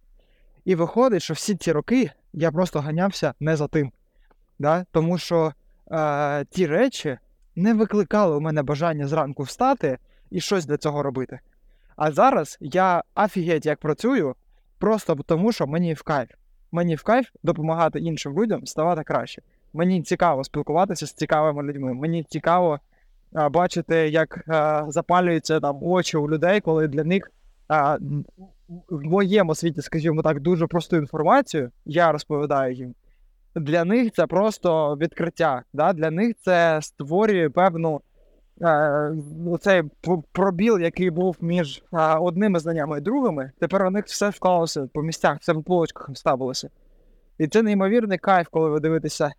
І 0.66 0.76
виходить, 0.76 1.22
що 1.22 1.34
всі 1.34 1.56
ці 1.56 1.72
роки 1.72 2.12
я 2.34 2.52
просто 2.52 2.80
ганявся 2.80 3.34
не 3.40 3.56
за 3.56 3.68
тим. 3.68 3.92
Да? 4.60 4.86
Тому 4.92 5.18
що 5.18 5.54
е, 5.92 6.46
ті 6.46 6.68
речі 6.68 7.18
не 7.56 7.74
викликали 7.74 8.36
у 8.36 8.40
мене 8.40 8.64
бажання 8.64 9.08
зранку 9.08 9.44
встати 9.44 9.98
і 10.30 10.40
щось 10.40 10.66
для 10.66 10.78
цього 10.78 11.04
робити. 11.04 11.40
А 11.96 12.12
зараз 12.12 12.58
я 12.62 13.04
офігеть 13.16 13.66
як 13.66 13.80
працюю, 13.80 14.36
просто 14.80 15.16
тому 15.16 15.52
що 15.52 15.68
мені 15.68 15.94
в 15.94 16.04
кайф. 16.04 16.30
Мені 16.72 16.96
в 16.96 17.04
кайф 17.04 17.28
допомагати 17.44 18.00
іншим 18.00 18.42
людям 18.42 18.66
ставати 18.66 19.04
краще. 19.04 19.42
Мені 19.74 20.02
цікаво 20.02 20.44
спілкуватися 20.44 21.08
з 21.08 21.14
цікавими 21.14 21.64
людьми. 21.64 21.94
Мені 21.94 22.24
цікаво 22.24 22.80
а, 23.34 23.50
бачити, 23.50 23.96
як 23.96 24.44
а, 24.48 24.86
запалюються 24.88 25.60
там 25.60 25.84
очі 25.84 26.18
у 26.18 26.30
людей, 26.30 26.62
коли 26.62 26.88
для 26.88 27.04
них 27.04 27.32
а, 27.68 27.98
в 28.90 29.04
моєму 29.04 29.56
світі, 29.56 29.82
скажімо 29.82 30.22
так, 30.22 30.40
дуже 30.40 30.68
просту 30.68 30.98
інформацію 30.98 31.72
я 31.86 32.12
розповідаю 32.12 32.74
їм 32.74 32.96
для 33.56 33.86
них 33.86 34.12
це 34.12 34.28
просто 34.28 34.96
відкриття. 34.96 35.64
Да? 35.74 35.94
Для 35.94 36.12
них 36.12 36.36
це 36.42 36.80
створює 36.82 37.50
певну 37.50 38.02
цей 39.62 39.84
пробіл, 40.32 40.80
який 40.80 41.10
був 41.10 41.38
між 41.42 41.84
е, 41.94 42.16
одними 42.16 42.60
знаннями 42.60 42.98
і 42.98 43.02
другими. 43.02 43.52
Тепер 43.60 43.86
у 43.86 43.90
них 43.90 44.06
все 44.06 44.30
вклалося 44.30 44.90
по 44.94 45.02
місцях, 45.02 45.38
все 45.40 45.54
в 45.54 45.64
полочках 45.64 46.10
ставилося. 46.14 46.70
І 47.38 47.48
це 47.48 47.62
неймовірний 47.62 48.18
кайф, 48.18 48.48
коли 48.52 48.70
ви 48.70 48.80
дивитеся 48.80 49.26
е, 49.26 49.32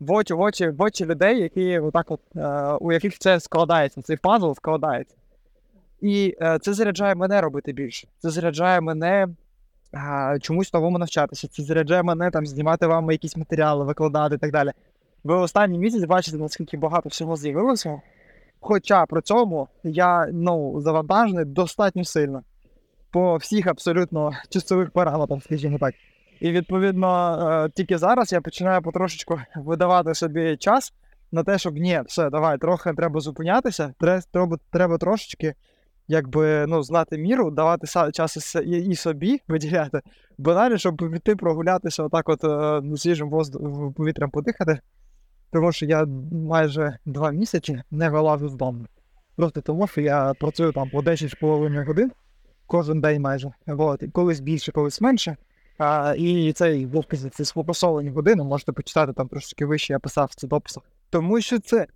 в 0.00 0.12
очі 0.12 0.34
в 0.34 0.40
очі 0.40 0.68
в 0.68 0.82
очі 0.82 1.04
людей, 1.04 1.40
які 1.40 1.78
отак 1.78 2.10
от, 2.10 2.20
е, 2.36 2.48
у 2.80 2.92
яких 2.92 3.18
це 3.18 3.40
складається, 3.40 4.02
цей 4.02 4.16
пазл 4.16 4.52
складається. 4.52 5.16
І 6.00 6.36
е, 6.42 6.58
це 6.58 6.72
заряджає 6.72 7.14
мене 7.14 7.40
робити 7.40 7.72
більше. 7.72 8.08
Це 8.18 8.30
заряджає 8.30 8.80
мене 8.80 9.28
чомусь 10.40 10.74
новому 10.74 10.98
навчатися. 10.98 11.48
Це 11.48 11.62
заряджає 11.62 12.02
мене 12.02 12.30
там 12.30 12.46
знімати 12.46 12.86
вам 12.86 13.10
якісь 13.10 13.36
матеріали, 13.36 13.84
викладати 13.84 14.34
і 14.34 14.38
так 14.38 14.52
далі. 14.52 14.72
Ви 15.26 15.34
останній 15.34 15.78
місяць 15.78 16.04
бачите, 16.04 16.36
наскільки 16.36 16.76
багато 16.76 17.08
всього 17.08 17.36
з'явилося. 17.36 18.00
Хоча 18.60 19.06
при 19.06 19.20
цьому 19.20 19.68
я 19.84 20.28
ну, 20.32 20.80
завантажений 20.80 21.44
достатньо 21.44 22.04
сильно 22.04 22.42
по 23.10 23.36
всіх 23.36 23.66
абсолютно 23.66 24.32
часових 24.48 24.90
параметрах, 24.90 25.42
скажімо 25.42 25.78
так. 25.78 25.94
І 26.40 26.50
відповідно, 26.50 27.38
е, 27.66 27.70
тільки 27.74 27.98
зараз 27.98 28.32
я 28.32 28.40
починаю 28.40 28.82
потрошечку 28.82 29.40
видавати 29.56 30.14
собі 30.14 30.56
час 30.56 30.92
на 31.32 31.44
те, 31.44 31.58
щоб 31.58 31.76
ні, 31.76 32.02
все, 32.06 32.30
давай, 32.30 32.58
трохи 32.58 32.92
треба 32.92 33.20
зупинятися, 33.20 33.94
треба, 34.32 34.58
треба 34.70 34.98
трошечки 34.98 35.54
якби 36.08 36.66
ну, 36.66 36.82
знати 36.82 37.18
міру, 37.18 37.50
давати 37.50 37.86
час 38.12 38.56
і 38.64 38.94
собі 38.94 39.40
виділяти, 39.48 40.00
банально, 40.38 40.78
щоб 40.78 40.96
піти 40.96 41.36
прогулятися 41.36 42.02
отак, 42.02 42.28
от 42.28 42.44
е, 42.44 42.96
свіжим 42.96 43.30
воздухом 43.30 43.92
повітрям 43.92 44.30
подихати. 44.30 44.80
Тому 45.52 45.72
що 45.72 45.86
я 45.86 46.06
майже 46.32 46.98
два 47.06 47.30
місяці 47.30 47.82
не 47.90 48.10
вилазив 48.10 48.48
з 48.48 48.54
дому. 48.54 48.86
Просто 49.36 49.60
тому, 49.60 49.86
що 49.86 50.00
я 50.00 50.34
працюю 50.40 50.72
там 50.72 50.90
по 50.90 51.00
10,5 51.00 51.84
годин 51.84 52.12
кожен 52.66 53.00
день 53.00 53.22
майже. 53.22 53.52
От. 53.66 54.02
Колись 54.12 54.40
більше, 54.40 54.72
колись 54.72 55.00
менше. 55.00 55.36
А, 55.78 56.14
І 56.18 56.52
цей 56.52 56.86
вовки 56.86 57.16
ці 57.16 57.44
сфокусовані 57.44 58.10
години, 58.10 58.44
можете 58.44 58.72
почитати 58.72 59.12
там 59.12 59.28
трошки 59.28 59.66
вище, 59.66 59.92
я 59.92 59.98
писав 59.98 60.34
це 60.34 60.46
дописах. 60.46 60.82
Тому 61.10 61.40
що 61.40 61.58
це 61.58 61.86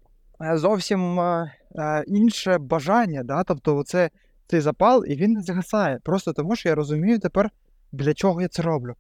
Е, 0.42 0.56
зовсім 0.56 1.20
е, 1.20 1.52
е, 1.76 2.04
інше 2.06 2.58
бажання. 2.58 3.22
Да? 3.22 3.44
Тобто, 3.44 3.82
це, 3.82 4.10
цей 4.46 4.60
запал, 4.60 5.04
і 5.06 5.16
він 5.16 5.32
не 5.32 5.42
згасає. 5.42 5.98
Просто 6.02 6.32
тому, 6.32 6.56
що 6.56 6.68
я 6.68 6.74
розумію 6.74 7.18
тепер, 7.18 7.50
для 7.92 8.14
чого 8.14 8.42
я 8.42 8.48
це 8.48 8.62
роблю. 8.62 8.94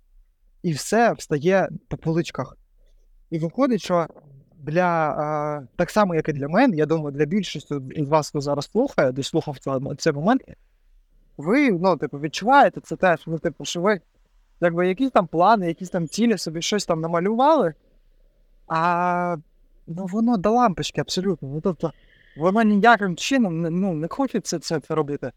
І 0.62 0.72
все 0.72 1.12
встає 1.12 1.68
по 1.88 1.96
поличках. 1.96 2.56
І 3.30 3.38
виходить, 3.38 3.82
що 3.82 4.06
для 4.62 5.66
так 5.76 5.90
само, 5.90 6.14
як 6.14 6.28
і 6.28 6.32
для 6.32 6.48
мене, 6.48 6.76
я 6.76 6.86
думаю, 6.86 7.16
для 7.16 7.24
більшості 7.24 7.74
з 7.96 8.08
вас, 8.08 8.28
хто 8.28 8.40
зараз 8.40 8.70
слухає, 8.70 9.12
де 9.12 9.22
слухав 9.22 9.58
цей 9.98 10.12
момент, 10.12 10.42
ви 11.36 11.70
ну, 11.70 11.96
типу, 11.96 12.18
відчуваєте 12.18 12.80
це 12.80 12.96
теж, 12.96 13.22
ну, 13.26 13.38
типу, 13.38 13.64
що 13.64 13.80
ви 13.80 14.00
якби 14.60 14.88
якісь 14.88 15.10
там 15.10 15.26
плани, 15.26 15.66
якісь 15.66 15.90
там 15.90 16.08
цілі 16.08 16.38
собі 16.38 16.62
щось 16.62 16.86
там 16.86 17.00
намалювали. 17.00 17.74
А 18.68 19.36
ну 19.86 20.06
воно 20.06 20.36
до 20.36 20.50
лампочки 20.50 21.00
абсолютно. 21.00 21.48
Ну, 21.48 21.60
тобто, 21.60 21.92
воно 22.36 22.62
ніяким 22.62 23.16
чином 23.16 23.60
ну, 23.60 23.94
не 23.94 24.08
хоче 24.08 24.40
це, 24.40 24.58
це, 24.58 24.80
це 24.80 24.94
робити. 24.94 25.32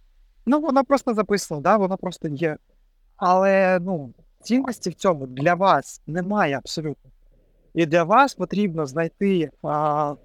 Ну, 0.46 0.60
воно 0.60 0.84
просто 0.84 1.14
записано, 1.14 1.62
да, 1.62 1.78
воно 1.78 1.98
просто 1.98 2.28
є. 2.28 2.58
Але 3.16 3.80
ну, 3.82 4.14
цінності 4.42 4.90
в 4.90 4.94
цьому 4.94 5.28
для 5.28 5.54
вас 5.54 6.02
немає 6.08 6.58
абсолютно. 6.58 7.12
І 7.74 7.86
для 7.86 8.04
вас 8.04 8.34
потрібно 8.34 8.86
знайти 8.86 9.52
а, 9.64 10.16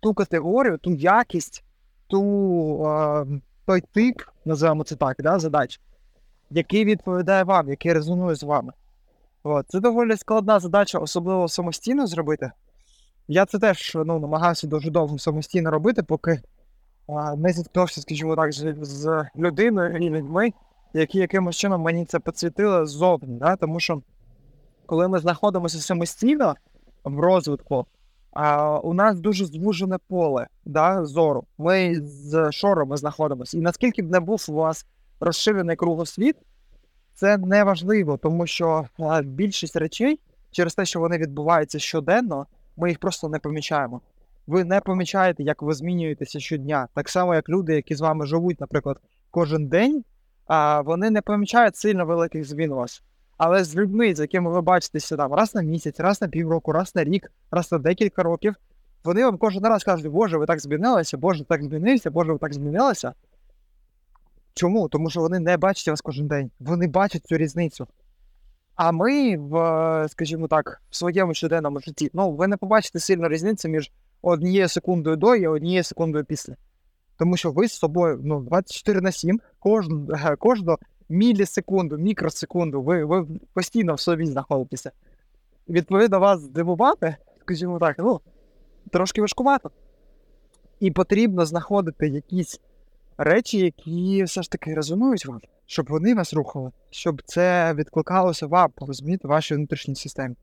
ту 0.00 0.14
категорію, 0.14 0.78
ту 0.78 0.92
якість, 0.94 1.64
ту, 2.06 2.82
а, 2.86 3.24
той 3.66 3.80
тип, 3.80 4.22
називаємо 4.44 4.84
це 4.84 4.96
так, 4.96 5.16
да, 5.18 5.38
задач, 5.38 5.80
який 6.50 6.84
відповідає 6.84 7.44
вам, 7.44 7.68
який 7.68 7.92
резонує 7.92 8.34
з 8.34 8.42
вами. 8.42 8.72
От. 9.42 9.66
Це 9.68 9.80
доволі 9.80 10.16
складна 10.16 10.60
задача, 10.60 10.98
особливо 10.98 11.48
самостійно 11.48 12.06
зробити. 12.06 12.50
Я 13.28 13.46
це 13.46 13.58
теж 13.58 13.92
ну, 13.94 14.18
намагався 14.18 14.66
дуже 14.66 14.90
довго 14.90 15.18
самостійно 15.18 15.70
робити, 15.70 16.02
поки 16.02 16.40
а, 17.08 17.36
не 17.36 17.52
зіткнувся, 17.52 18.00
скажімо 18.00 18.36
так, 18.36 18.52
з, 18.52 18.74
з 18.80 19.24
людиною 19.36 19.96
і 19.96 20.10
людьми, 20.10 20.52
які 20.94 21.18
якимось 21.18 21.56
чином 21.56 21.80
мені 21.80 22.04
це 22.04 22.20
підсвітили 22.20 22.86
ззовні. 22.86 23.38
Да? 23.38 23.56
Тому 23.56 23.80
що 23.80 24.02
коли 24.86 25.08
ми 25.08 25.18
знаходимося 25.18 25.78
самостійно 25.78 26.54
в 27.04 27.20
розвитку, 27.20 27.86
а, 28.32 28.78
у 28.78 28.94
нас 28.94 29.20
дуже 29.20 29.46
звужене 29.46 29.98
поле 30.08 30.46
да, 30.64 31.04
зору. 31.04 31.44
Ми 31.58 32.00
з 32.00 32.52
шорами 32.52 32.96
знаходимося. 32.96 33.58
І 33.58 33.60
наскільки 33.60 34.02
б 34.02 34.10
не 34.10 34.20
був 34.20 34.46
у 34.48 34.52
вас 34.52 34.86
розширений 35.20 35.76
кругосвіт, 35.76 36.36
це 37.14 37.38
не 37.38 37.64
важливо, 37.64 38.16
тому 38.16 38.46
що 38.46 38.86
більшість 39.24 39.76
речей, 39.76 40.20
через 40.50 40.74
те, 40.74 40.84
що 40.84 41.00
вони 41.00 41.18
відбуваються 41.18 41.78
щоденно, 41.78 42.46
ми 42.76 42.88
їх 42.88 42.98
просто 42.98 43.28
не 43.28 43.38
помічаємо. 43.38 44.00
Ви 44.46 44.64
не 44.64 44.80
помічаєте, 44.80 45.42
як 45.42 45.62
ви 45.62 45.74
змінюєтеся 45.74 46.40
щодня. 46.40 46.88
Так 46.94 47.08
само, 47.08 47.34
як 47.34 47.48
люди, 47.48 47.74
які 47.74 47.94
з 47.94 48.00
вами 48.00 48.26
живуть, 48.26 48.60
наприклад, 48.60 48.96
кожен 49.30 49.68
день, 49.68 50.04
а, 50.46 50.80
вони 50.80 51.10
не 51.10 51.22
помічають 51.22 51.76
сильно 51.76 52.06
великих 52.06 52.44
змін 52.44 52.72
у 52.72 52.76
вас. 52.76 53.02
Але 53.36 53.64
з 53.64 53.76
людьми, 53.76 54.14
з 54.14 54.20
якими 54.20 54.50
ви 54.50 54.60
бачитеся 54.60 55.16
там 55.16 55.34
раз 55.34 55.54
на 55.54 55.62
місяць, 55.62 56.00
раз 56.00 56.22
на 56.22 56.28
півроку, 56.28 56.72
раз 56.72 56.94
на 56.94 57.04
рік, 57.04 57.32
раз 57.50 57.72
на 57.72 57.78
декілька 57.78 58.22
років, 58.22 58.54
вони 59.04 59.24
вам 59.24 59.38
кожен 59.38 59.62
раз 59.62 59.84
кажуть, 59.84 60.12
Боже, 60.12 60.38
ви 60.38 60.46
так 60.46 60.60
змінилися, 60.60 61.16
Боже, 61.16 61.44
так 61.44 61.62
змінився, 61.62 62.10
Боже, 62.10 62.32
ви 62.32 62.38
так 62.38 62.54
змінилися. 62.54 63.14
Чому? 64.54 64.88
Тому 64.88 65.10
що 65.10 65.20
вони 65.20 65.38
не 65.38 65.56
бачать 65.56 65.88
вас 65.88 66.00
кожен 66.00 66.26
день. 66.26 66.50
Вони 66.60 66.86
бачать 66.86 67.26
цю 67.26 67.36
різницю. 67.36 67.86
А 68.74 68.92
ми, 68.92 69.36
в, 69.36 70.06
скажімо 70.08 70.48
так, 70.48 70.82
в 70.90 70.96
своєму 70.96 71.34
щоденному 71.34 71.80
житті, 71.80 72.10
ну, 72.14 72.32
ви 72.32 72.46
не 72.46 72.56
побачите 72.56 72.98
сильно 72.98 73.28
різницю 73.28 73.68
між 73.68 73.92
однією 74.22 74.68
секундою 74.68 75.16
до 75.16 75.34
і 75.36 75.46
однією 75.46 75.84
секундою 75.84 76.24
після. 76.24 76.56
Тому 77.18 77.36
що 77.36 77.52
ви 77.52 77.68
з 77.68 77.72
собою 77.72 78.20
ну, 78.22 78.40
24 78.40 79.00
на 79.00 79.12
7, 79.12 79.40
кожну, 79.58 80.08
кожну 80.38 80.78
мілісекунду, 81.08 81.98
мікросекунду, 81.98 82.82
ви, 82.82 83.04
ви 83.04 83.26
постійно 83.52 83.94
в 83.94 84.00
собі 84.00 84.26
знаходитеся. 84.26 84.90
Відповідно, 85.68 86.20
вас 86.20 86.40
здивувати, 86.40 87.16
скажімо 87.40 87.78
так, 87.78 87.96
ну, 87.98 88.20
трошки 88.90 89.20
важкувато. 89.20 89.70
І 90.80 90.90
потрібно 90.90 91.46
знаходити 91.46 92.08
якісь 92.08 92.60
речі, 93.18 93.58
які 93.58 94.24
все 94.24 94.42
ж 94.42 94.50
таки 94.50 94.74
резонують 94.74 95.26
вам, 95.26 95.40
щоб 95.66 95.86
вони 95.88 96.14
вас 96.14 96.34
рухали, 96.34 96.70
щоб 96.90 97.22
це 97.24 97.74
відкликалося 97.74 98.46
вам, 98.46 98.70
розумієте, 98.76 99.28
вашій 99.28 99.54
внутрішній 99.54 99.94
системі. 99.94 100.34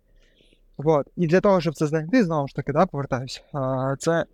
От. 0.78 1.08
І 1.16 1.28
для 1.28 1.42
того, 1.42 1.62
щоб 1.62 1.76
це 1.76 1.88
знайти, 1.88 2.24
знову 2.24 2.48
ж 2.48 2.56
таки, 2.56 2.74
да, 2.74 2.86
повертаюся, 2.86 3.42
це 4.00 4.26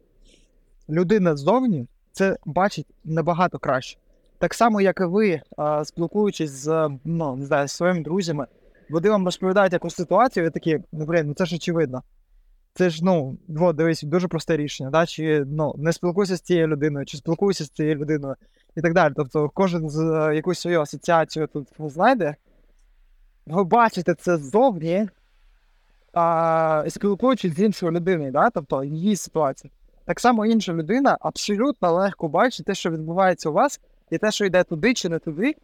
людина 0.90 1.36
ззовні 1.36 1.88
це 2.12 2.38
бачить 2.46 2.88
набагато 3.04 3.60
краще. 3.60 3.98
Так 4.40 4.54
само, 4.54 4.82
як 4.82 5.00
і 5.02 5.04
ви, 5.04 5.42
спілкуючись 5.84 6.52
з 6.52 6.90
ну, 7.06 7.36
не 7.36 7.46
знаю, 7.46 7.68
своїми 7.68 8.02
друзями, 8.02 8.48
вони 8.90 9.10
вам 9.10 9.26
розповідають 9.26 9.74
якусь 9.74 9.96
ситуацію, 9.96 10.46
і 10.46 10.50
такі, 10.50 10.80
ну 10.92 11.06
блин, 11.06 11.28
ну 11.28 11.34
це 11.34 11.46
ж 11.46 11.56
очевидно. 11.56 12.04
Це 12.74 12.90
ж, 12.90 13.06
ну, 13.06 13.38
от, 13.60 13.76
дивись, 13.76 14.04
дуже 14.04 14.28
просте 14.28 14.58
рішення, 14.58 14.90
да? 14.90 15.06
чи 15.06 15.44
ну, 15.48 15.76
не 15.78 15.94
спілкуйся 15.94 16.36
з 16.36 16.42
цією 16.42 16.68
людиною, 16.68 17.06
чи 17.06 17.18
спілкуйся 17.18 17.66
з 17.66 17.70
цією 17.70 17.96
людиною 17.96 18.36
і 18.76 18.82
так 18.82 18.94
далі. 18.94 19.14
Тобто 19.16 19.50
кожен 19.54 19.90
з 19.90 20.00
е, 20.00 20.36
якусь 20.36 20.60
свою 20.60 20.82
асоціацію 20.82 21.48
тут 21.48 21.68
знайде. 21.80 22.36
Ви 23.46 23.64
бачите 23.64 24.14
це 24.14 24.38
ззовні, 24.38 25.10
а, 26.14 26.84
спілкуючись 26.90 27.56
з 27.56 27.60
іншою 27.60 27.92
людиною, 27.92 28.32
да? 28.32 28.50
тобто 28.50 28.84
її 28.84 29.16
ситуацію. 29.16 29.72
Так 30.06 30.20
само 30.20 30.46
інша 30.46 30.74
людина 30.74 31.18
абсолютно 31.22 31.92
легко 31.92 32.28
бачить 32.28 32.66
те, 32.66 32.76
що 32.76 32.92
відбувається 32.92 33.50
у 33.50 33.54
вас, 33.54 33.82
і 34.12 34.18
те, 34.18 34.32
що 34.32 34.46
йде 34.46 34.64
туди 34.64 34.94
чи 34.94 35.10
не 35.10 35.20
туди. 35.20 35.56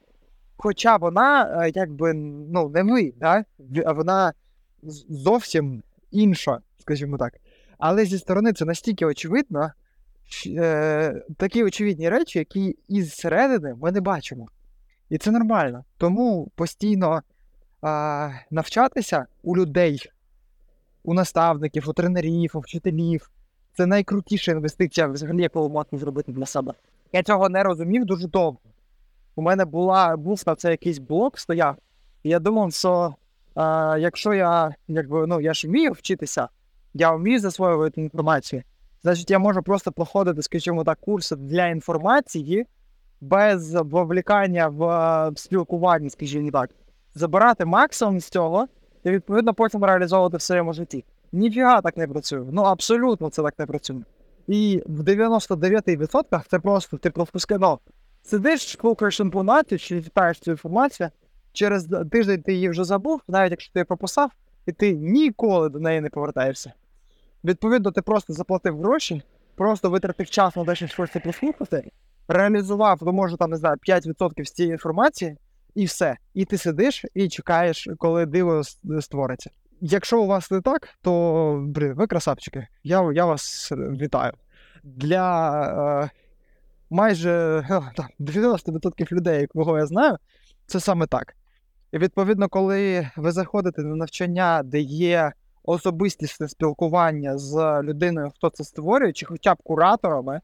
Хоча 0.57 0.97
вона, 0.97 1.43
е, 1.43 1.71
якби, 1.75 2.13
ну, 2.13 2.69
не 2.69 2.83
ви, 2.83 3.13
да? 3.19 3.45
вона 3.93 4.33
зовсім 5.09 5.83
інша, 6.11 6.59
скажімо 6.79 7.17
так. 7.17 7.33
Але 7.77 8.05
зі 8.05 8.17
сторони 8.17 8.53
це 8.53 8.65
настільки 8.65 9.05
очевидно, 9.05 9.71
е, 10.47 11.23
такі 11.37 11.63
очевидні 11.63 12.09
речі, 12.09 12.39
які 12.39 12.77
із 12.87 13.13
середини 13.13 13.75
ми 13.81 13.91
не 13.91 14.01
бачимо. 14.01 14.47
І 15.09 15.17
це 15.17 15.31
нормально. 15.31 15.85
Тому 15.97 16.51
постійно 16.55 17.15
е, 17.15 17.21
навчатися 18.51 19.25
у 19.43 19.57
людей, 19.57 20.11
у 21.03 21.13
наставників, 21.13 21.89
у 21.89 21.93
тренерів, 21.93 22.51
у 22.53 22.59
вчителів. 22.59 23.29
Це 23.77 23.85
найкрутіша 23.85 24.51
інвестиція, 24.51 25.07
взагалі, 25.07 25.41
яку 25.41 25.69
можете 25.69 25.97
зробити 25.97 26.31
для 26.31 26.45
себе. 26.45 26.73
Я 27.13 27.23
цього 27.23 27.49
не 27.49 27.63
розумів 27.63 28.05
дуже 28.05 28.27
довго. 28.27 28.59
У 29.35 29.41
мене 29.41 29.65
була, 29.65 30.17
був 30.17 30.43
на 30.47 30.55
це 30.55 30.71
якийсь 30.71 30.99
блок 30.99 31.39
стояв, 31.39 31.75
і 32.23 32.29
я 32.29 32.39
думав, 32.39 32.73
що 32.73 33.15
а, 33.55 33.97
якщо 33.99 34.33
я 34.33 34.75
якби, 34.87 35.27
ну, 35.27 35.41
я 35.41 35.53
ж 35.53 35.67
вмію 35.67 35.91
вчитися, 35.91 36.49
я 36.93 37.11
вмію 37.11 37.39
засвоювати 37.39 38.01
інформацію, 38.01 38.63
значить 39.03 39.31
я 39.31 39.39
можу 39.39 39.63
просто 39.63 39.91
проходити, 39.91 40.41
скажімо 40.41 40.83
так, 40.83 40.99
курси 40.99 41.35
для 41.35 41.67
інформації 41.67 42.65
без 43.21 43.73
вовлікання 43.73 44.67
в 44.67 45.31
спілкування, 45.35 46.09
скажімо 46.09 46.51
так, 46.51 46.69
забирати 47.15 47.65
максимум 47.65 48.19
з 48.19 48.29
цього 48.29 48.67
і 49.03 49.09
відповідно 49.09 49.53
потім 49.53 49.83
реалізовувати 49.83 50.37
в 50.37 50.41
своєму 50.41 50.73
житті. 50.73 51.05
Ніфіга 51.31 51.81
так 51.81 51.97
не 51.97 52.07
працює. 52.07 52.45
Ну 52.51 52.61
абсолютно 52.61 53.29
це 53.29 53.43
так 53.43 53.59
не 53.59 53.65
працює. 53.65 54.01
І 54.47 54.83
в 54.85 55.01
99% 55.03 56.43
це 56.49 56.59
просто 56.59 56.97
ти 56.97 57.09
пропускано. 57.09 57.79
Сидиш, 58.23 58.61
слухаєш 58.61 59.19
інформацію, 59.19 59.79
чи 59.79 60.03
читаєш 60.03 60.39
цю 60.39 60.51
інформацію, 60.51 61.09
через 61.53 61.87
тиждень 62.11 62.41
ти 62.41 62.53
її 62.53 62.69
вже 62.69 62.83
забув, 62.83 63.21
навіть 63.27 63.51
якщо 63.51 63.73
ти 63.73 63.79
її 63.79 63.85
прописав, 63.85 64.31
і 64.65 64.71
ти 64.71 64.93
ніколи 64.93 65.69
до 65.69 65.79
неї 65.79 66.01
не 66.01 66.09
повертаєшся. 66.09 66.73
Відповідно, 67.43 67.91
ти 67.91 68.01
просто 68.01 68.33
заплатив 68.33 68.79
гроші, 68.79 69.21
просто 69.55 69.89
витратив 69.89 70.29
час 70.29 70.55
на 70.55 70.65
те, 70.65 70.75
щоб 70.75 70.89
щось 70.89 71.09
прослухати, 71.23 71.91
реалізував, 72.27 72.99
ну, 73.01 73.11
може, 73.11 73.37
там, 73.37 73.49
не 73.49 73.57
знаю, 73.57 73.75
5% 73.87 74.45
з 74.45 74.51
цієї 74.51 74.71
інформації, 74.71 75.37
і 75.75 75.85
все. 75.85 76.17
І 76.33 76.45
ти 76.45 76.57
сидиш 76.57 77.05
і 77.13 77.29
чекаєш, 77.29 77.87
коли 77.97 78.25
диво 78.25 78.61
створиться. 79.01 79.49
Якщо 79.81 80.21
у 80.21 80.27
вас 80.27 80.51
не 80.51 80.61
так, 80.61 80.89
то 81.01 81.63
блин, 81.67 81.93
ви 81.93 82.07
красавчики. 82.07 82.67
Я 82.83 83.11
я 83.13 83.25
вас 83.25 83.71
вітаю. 83.71 84.33
Для 84.83 86.03
е, 86.03 86.09
майже 86.89 87.59
90% 88.19 89.11
людей, 89.11 89.47
кого 89.47 89.77
я 89.77 89.85
знаю, 89.85 90.17
це 90.65 90.79
саме 90.79 91.07
так. 91.07 91.35
І 91.91 91.97
відповідно, 91.97 92.49
коли 92.49 93.09
ви 93.17 93.31
заходите 93.31 93.81
на 93.81 93.95
навчання, 93.95 94.61
де 94.65 94.79
є 94.79 95.31
особистісне 95.63 96.47
спілкування 96.47 97.37
з 97.37 97.81
людиною, 97.81 98.31
хто 98.35 98.49
це 98.49 98.63
створює, 98.63 99.13
чи 99.13 99.25
хоча 99.25 99.53
б 99.53 99.57
кураторами, 99.63 100.41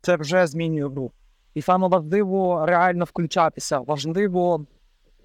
це 0.00 0.16
вже 0.16 0.46
змінює 0.46 0.88
гру. 0.88 1.12
І 1.54 1.62
саме 1.62 1.88
важливо 1.88 2.66
реально 2.66 3.04
включатися, 3.04 3.78
важливо 3.78 4.66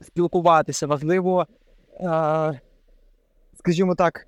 спілкуватися, 0.01 0.87
важливо. 0.87 1.47
Е, 1.99 2.59
скажімо 3.63 3.95
так, 3.95 4.27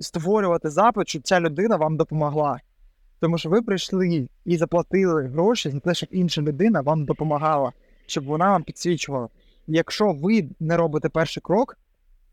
створювати 0.00 0.70
запит, 0.70 1.08
щоб 1.08 1.22
ця 1.22 1.40
людина 1.40 1.76
вам 1.76 1.96
допомогла. 1.96 2.60
Тому 3.20 3.38
що 3.38 3.50
ви 3.50 3.62
прийшли 3.62 4.28
і 4.44 4.56
заплатили 4.56 5.22
гроші 5.22 5.70
за 5.70 5.80
те, 5.80 5.94
щоб 5.94 6.08
інша 6.12 6.42
людина 6.42 6.80
вам 6.80 7.04
допомагала, 7.04 7.72
щоб 8.06 8.24
вона 8.24 8.50
вам 8.50 8.62
підсвічувала. 8.62 9.28
Якщо 9.66 10.12
ви 10.12 10.48
не 10.60 10.76
робите 10.76 11.08
перший 11.08 11.40
крок, 11.40 11.78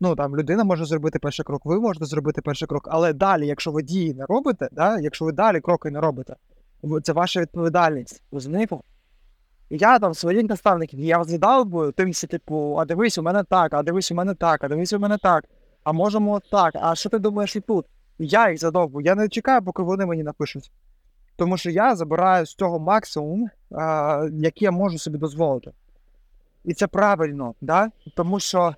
ну 0.00 0.16
там 0.16 0.36
людина 0.36 0.64
може 0.64 0.84
зробити 0.84 1.18
перший 1.18 1.44
крок, 1.44 1.66
ви 1.66 1.80
можете 1.80 2.04
зробити 2.04 2.42
перший 2.42 2.68
крок, 2.68 2.88
але 2.90 3.12
далі, 3.12 3.46
якщо 3.46 3.72
ви 3.72 3.82
дії 3.82 4.14
не 4.14 4.26
робите, 4.26 4.68
да, 4.72 4.98
якщо 4.98 5.24
ви 5.24 5.32
далі 5.32 5.60
кроки 5.60 5.90
не 5.90 6.00
робите, 6.00 6.36
це 7.02 7.12
ваша 7.12 7.40
відповідальність. 7.40 8.22
розумієте? 8.32 8.76
Я 9.70 9.98
там 9.98 10.14
своїх 10.14 10.48
наставників, 10.48 11.00
я 11.00 11.18
розглядав 11.18 11.66
би 11.66 11.92
тим, 11.92 12.12
типу, 12.12 12.76
а 12.78 12.84
дивись, 12.84 13.18
у 13.18 13.22
мене 13.22 13.44
так, 13.44 13.74
а 13.74 13.82
дивись, 13.82 14.12
у 14.12 14.14
мене 14.14 14.34
так, 14.34 14.64
а 14.64 14.68
дивись, 14.68 14.92
у 14.92 14.98
мене 14.98 15.18
так 15.18 15.44
а 15.84 15.92
можемо 15.92 16.40
так. 16.50 16.74
А 16.74 16.94
що 16.94 17.08
ти 17.08 17.18
думаєш 17.18 17.56
і 17.56 17.60
тут? 17.60 17.86
Я 18.18 18.50
їх 18.50 18.58
задовбу. 18.58 19.00
Я 19.00 19.14
не 19.14 19.28
чекаю, 19.28 19.62
поки 19.62 19.82
вони 19.82 20.06
мені 20.06 20.22
напишуть. 20.22 20.70
Тому 21.36 21.56
що 21.56 21.70
я 21.70 21.96
забираю 21.96 22.46
з 22.46 22.54
цього 22.54 22.78
максимум, 22.78 23.48
а, 23.70 24.28
який 24.32 24.66
я 24.66 24.70
можу 24.70 24.98
собі 24.98 25.18
дозволити. 25.18 25.70
І 26.64 26.74
це 26.74 26.86
правильно, 26.86 27.54
да? 27.60 27.90
тому 28.16 28.40
що 28.40 28.74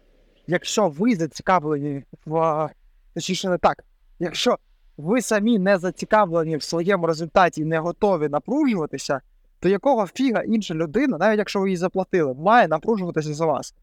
якщо 0.46 0.88
ви 0.88 1.16
зацікавлені 1.16 2.04
в 2.26 2.68
точніше 3.14 3.48
не 3.48 3.58
так, 3.58 3.84
якщо 4.18 4.58
ви 4.96 5.22
самі 5.22 5.58
не 5.58 5.78
зацікавлені 5.78 6.56
в 6.56 6.62
своєму 6.62 7.06
результаті 7.06 7.60
і 7.60 7.64
не 7.64 7.78
готові 7.78 8.28
напружуватися, 8.28 9.20
то 9.60 9.68
якого 9.68 10.06
фіга 10.06 10.42
інша 10.42 10.74
людина, 10.74 11.18
навіть 11.18 11.38
якщо 11.38 11.60
ви 11.60 11.70
їй 11.70 11.76
заплатили, 11.76 12.34
має 12.34 12.68
напружуватися 12.68 13.34
за 13.34 13.46
вас. 13.46 13.74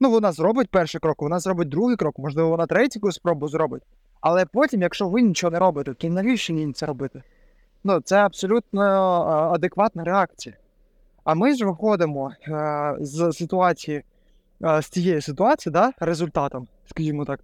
Ну, 0.00 0.10
вона 0.10 0.32
зробить 0.32 0.70
перший 0.70 1.00
крок, 1.00 1.22
вона 1.22 1.38
зробить 1.38 1.68
другий 1.68 1.96
крок, 1.96 2.18
можливо, 2.18 2.48
вона 2.48 2.66
третю 2.66 3.12
спробу 3.12 3.48
зробить. 3.48 3.82
Але 4.20 4.46
потім, 4.46 4.82
якщо 4.82 5.08
ви 5.08 5.22
нічого 5.22 5.50
не 5.50 5.58
робите, 5.58 5.94
то 5.94 6.08
навіщо 6.08 6.52
їй 6.52 6.72
це 6.72 6.86
робити? 6.86 7.22
Ну, 7.84 8.00
це 8.00 8.16
абсолютно 8.16 8.82
адекватна 9.54 10.04
реакція. 10.04 10.56
А 11.24 11.34
ми 11.34 11.54
ж 11.54 11.64
виходимо 11.64 12.32
е, 12.48 12.96
з 13.00 13.32
ситуації, 13.32 14.02
е, 14.64 14.82
з 14.82 14.86
цієї 14.86 15.20
ситуації, 15.20 15.72
да, 15.72 15.92
результатом, 16.00 16.68
скажімо 16.86 17.24
так, 17.24 17.40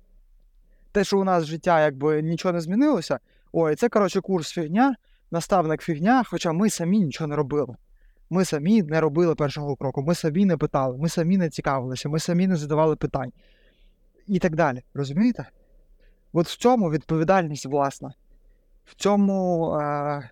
те, 0.93 1.05
що 1.05 1.19
у 1.19 1.25
нас 1.25 1.45
життя 1.45 1.81
якби 1.81 2.23
нічого 2.23 2.53
не 2.53 2.61
змінилося. 2.61 3.19
Ой, 3.53 3.75
це, 3.75 3.89
коротше, 3.89 4.21
курс 4.21 4.51
фігня, 4.51 4.95
наставник 5.31 5.83
фігня, 5.83 6.23
хоча 6.27 6.53
ми 6.53 6.71
самі 6.71 6.99
нічого 6.99 7.29
не 7.29 7.37
робили. 7.37 7.77
Ми 8.31 8.45
самі 8.45 8.83
не 8.83 9.01
робили 9.01 9.35
першого 9.35 9.77
кроку, 9.77 10.03
ми 10.03 10.15
самі 10.15 10.45
не 10.45 10.57
питали, 10.57 10.99
ми 10.99 11.09
самі 11.09 11.37
не 11.37 11.51
цікавилися, 11.51 12.09
ми 12.09 12.19
самі 12.19 12.47
не 12.47 12.57
задавали 12.57 12.97
питань 12.97 13.33
і 14.27 14.39
так 14.39 14.57
далі. 14.57 14.83
Розумієте? 14.95 15.47
От 16.33 16.47
в 16.47 16.57
цьому 16.57 16.91
відповідальність 16.91 17.67
власна, 17.67 18.15
в 18.85 18.95
цьому 18.95 19.67
е, 19.75 20.31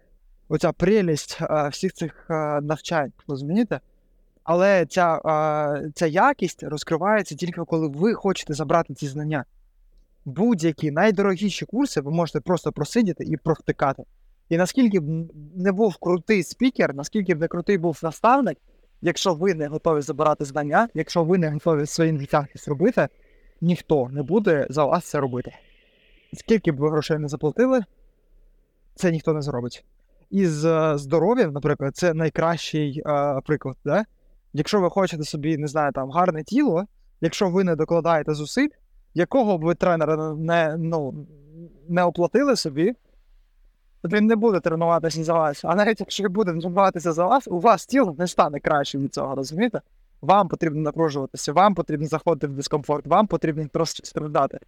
оця 0.48 0.72
прелість 0.72 1.38
е, 1.40 1.68
всіх 1.68 1.92
цих 1.92 2.26
е, 2.30 2.60
навчань, 2.60 3.12
розумієте? 3.28 3.80
Але 4.42 4.86
ця, 4.86 5.16
е, 5.16 5.90
ця 5.94 6.06
якість 6.06 6.62
розкривається 6.62 7.34
тільки 7.34 7.60
коли 7.60 7.88
ви 7.88 8.14
хочете 8.14 8.54
забрати 8.54 8.94
ці 8.94 9.06
знання. 9.06 9.44
Будь-які 10.24 10.90
найдорогіші 10.90 11.66
курси 11.66 12.00
ви 12.00 12.10
можете 12.10 12.40
просто 12.40 12.72
просидіти 12.72 13.24
і 13.24 13.36
провтикати. 13.36 14.02
І 14.48 14.56
наскільки 14.56 15.00
б 15.00 15.04
не 15.56 15.72
був 15.72 15.96
крутий 15.96 16.42
спікер, 16.42 16.94
наскільки 16.94 17.34
б 17.34 17.40
не 17.40 17.48
крутий 17.48 17.78
був 17.78 18.00
наставник, 18.02 18.58
якщо 19.00 19.34
ви 19.34 19.54
не 19.54 19.66
готові 19.66 20.00
забирати 20.00 20.44
знання, 20.44 20.88
якщо 20.94 21.24
ви 21.24 21.38
не 21.38 21.50
готові 21.50 21.86
своїм 21.86 22.20
життям 22.20 22.46
щось 22.46 22.68
робити, 22.68 23.08
ніхто 23.60 24.08
не 24.08 24.22
буде 24.22 24.66
за 24.70 24.84
вас 24.84 25.04
це 25.04 25.20
робити. 25.20 25.52
Скільки 26.32 26.72
б 26.72 26.76
ви 26.76 26.90
грошей 26.90 27.18
не 27.18 27.28
заплатили, 27.28 27.80
це 28.94 29.10
ніхто 29.10 29.32
не 29.32 29.42
зробить. 29.42 29.84
І 30.30 30.46
з 30.46 30.92
здоров'ям, 30.98 31.52
наприклад, 31.52 31.96
це 31.96 32.14
найкращий 32.14 33.02
е, 33.06 33.40
приклад. 33.46 33.76
Да? 33.84 34.04
Якщо 34.52 34.80
ви 34.80 34.90
хочете 34.90 35.24
собі, 35.24 35.58
не 35.58 35.66
знаю, 35.66 35.92
там 35.92 36.10
гарне 36.10 36.44
тіло, 36.44 36.84
якщо 37.20 37.50
ви 37.50 37.64
не 37.64 37.76
докладаєте 37.76 38.34
зусиль, 38.34 38.68
якого 39.14 39.58
б 39.58 39.64
ви 39.64 39.74
тренера 39.74 40.34
не 40.34 40.76
ну, 40.78 41.26
не 41.88 42.04
оплатили 42.04 42.56
собі, 42.56 42.94
то 44.02 44.08
він 44.08 44.26
не 44.26 44.36
буде 44.36 44.60
тренуватися 44.60 45.24
за 45.24 45.32
вас. 45.32 45.64
А 45.64 45.74
навіть 45.74 46.00
якщо 46.00 46.28
буде 46.28 46.52
тренуватися 46.52 47.12
за 47.12 47.26
вас, 47.26 47.48
у 47.48 47.60
вас 47.60 47.86
тіло 47.86 48.14
не 48.18 48.26
стане 48.26 48.60
кращим 48.60 49.02
від 49.02 49.14
цього, 49.14 49.34
розумієте? 49.34 49.80
Вам 50.20 50.48
потрібно 50.48 50.80
напружуватися, 50.80 51.52
вам 51.52 51.74
потрібно 51.74 52.06
заходити 52.06 52.46
в 52.46 52.56
дискомфорт, 52.56 53.06
вам 53.06 53.26
потрібно 53.26 53.68
трошки 53.72 54.06
страждати. 54.06 54.58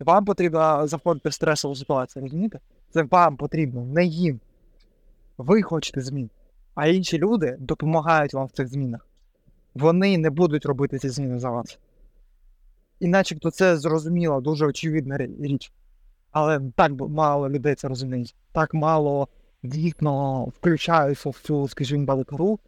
Вам 0.00 0.24
потрібно 0.24 0.86
заходити 0.86 1.28
в 1.28 1.32
стресову 1.32 1.74
ситуацію, 1.74 2.22
розумієте? 2.22 2.60
Це 2.90 3.02
вам 3.02 3.36
потрібно, 3.36 3.84
не 3.84 4.04
їм. 4.04 4.40
Ви 5.38 5.62
хочете 5.62 6.00
змін. 6.00 6.30
А 6.74 6.86
інші 6.86 7.18
люди 7.18 7.56
допомагають 7.60 8.34
вам 8.34 8.46
в 8.46 8.50
цих 8.50 8.68
змінах. 8.68 9.06
Вони 9.74 10.18
не 10.18 10.30
будуть 10.30 10.66
робити 10.66 10.98
ці 10.98 11.08
зміни 11.08 11.38
за 11.38 11.50
вас. 11.50 11.78
І 13.00 13.06
начебто 13.06 13.50
це 13.50 13.76
зрозуміла, 13.76 14.40
дуже 14.40 14.66
очевидна 14.66 15.18
річ. 15.18 15.72
Але 16.38 16.60
так 16.74 16.92
мало 16.98 17.48
людей 17.48 17.74
це 17.74 17.88
розуміють. 17.88 18.34
Так 18.52 18.74
мало 18.74 19.28
дійсно 19.62 20.44
включаються 20.44 21.30
в 21.30 21.38
цю, 21.38 21.68
скажімо, 21.68 22.04
баликару 22.04 22.58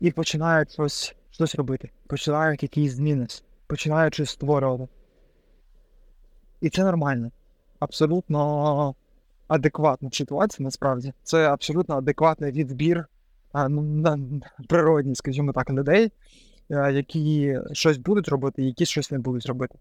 і 0.00 0.10
починають 0.10 0.72
щось 0.72 1.14
щось 1.30 1.54
робити. 1.54 1.90
Починають 2.06 2.62
якісь 2.62 2.92
зміни, 2.92 3.26
починають 3.66 4.14
щось 4.14 4.30
створювати. 4.30 4.92
І 6.60 6.70
це 6.70 6.84
нормально. 6.84 7.30
Абсолютно 7.78 8.94
адекватна 9.48 10.10
ситуація, 10.12 10.64
насправді. 10.64 11.12
Це 11.22 11.48
абсолютно 11.48 11.96
адекватний 11.96 12.52
відбір 12.52 13.06
ну, 13.54 13.82
на 13.82 14.18
природні, 14.68 15.14
скажімо 15.14 15.52
так, 15.52 15.70
людей, 15.70 16.12
які 16.70 17.58
щось 17.72 17.98
будуть 17.98 18.28
робити, 18.28 18.62
які 18.62 18.86
щось 18.86 19.10
не 19.10 19.18
будуть 19.18 19.46
робити. 19.46 19.78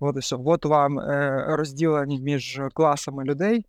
От 0.00 0.16
і 0.16 0.18
все. 0.18 0.36
От 0.44 0.64
вам 0.64 0.98
е, 0.98 1.44
розділені 1.48 2.20
між 2.20 2.60
класами 2.74 3.24
людей. 3.24 3.66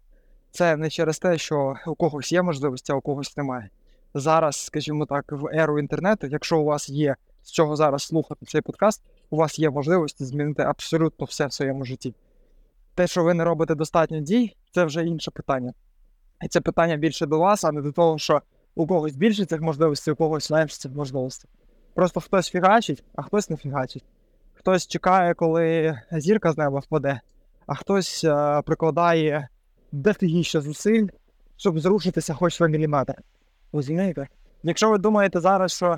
Це 0.51 0.77
не 0.77 0.89
через 0.89 1.19
те, 1.19 1.37
що 1.37 1.75
у 1.87 1.95
когось 1.95 2.31
є 2.31 2.41
можливості, 2.41 2.91
а 2.91 2.95
у 2.95 3.01
когось 3.01 3.37
немає. 3.37 3.69
Зараз, 4.13 4.55
скажімо 4.55 5.05
так, 5.05 5.31
в 5.31 5.47
еру 5.53 5.79
інтернету, 5.79 6.27
якщо 6.27 6.59
у 6.59 6.63
вас 6.63 6.89
є 6.89 7.15
з 7.47 7.51
чого 7.51 7.75
зараз 7.75 8.03
слухати 8.03 8.45
цей 8.45 8.61
подкаст, 8.61 9.03
у 9.29 9.37
вас 9.37 9.59
є 9.59 9.69
можливості 9.69 10.25
змінити 10.25 10.63
абсолютно 10.63 11.25
все 11.25 11.45
в 11.45 11.53
своєму 11.53 11.85
житті. 11.85 12.13
Те, 12.95 13.07
що 13.07 13.23
ви 13.23 13.33
не 13.33 13.43
робите 13.43 13.75
достатньо 13.75 14.19
дій, 14.19 14.55
це 14.71 14.85
вже 14.85 15.05
інше 15.05 15.31
питання. 15.31 15.73
І 16.43 16.47
це 16.47 16.61
питання 16.61 16.97
більше 16.97 17.25
до 17.25 17.39
вас, 17.39 17.63
а 17.63 17.71
не 17.71 17.81
до 17.81 17.91
того, 17.91 18.17
що 18.17 18.41
у 18.75 18.87
когось 18.87 19.15
більше 19.15 19.45
цих 19.45 19.61
можливостей, 19.61 20.13
у 20.13 20.17
когось 20.17 20.51
менше 20.51 20.77
цих 20.77 20.91
можливостей. 20.91 21.51
Просто 21.93 22.19
хтось 22.19 22.49
фігачить, 22.49 23.03
а 23.15 23.21
хтось 23.21 23.49
не 23.49 23.57
фігачить. 23.57 24.03
Хтось 24.59 24.87
чекає, 24.87 25.33
коли 25.33 25.99
зірка 26.11 26.51
з 26.51 26.57
неба 26.57 26.79
впаде, 26.79 27.21
а 27.67 27.75
хтось 27.75 28.23
а, 28.23 28.59
е, 28.59 28.61
прикладає 28.61 29.47
дофігіще 29.91 30.61
зусиль, 30.61 31.07
щоб 31.57 31.79
зрушитися 31.79 32.33
хоч 32.33 32.59
на 32.59 32.67
міліметр. 32.67 33.13
Розумієте? 33.73 34.27
Якщо 34.63 34.89
ви 34.89 34.97
думаєте 34.97 35.39
зараз, 35.39 35.71
що 35.71 35.97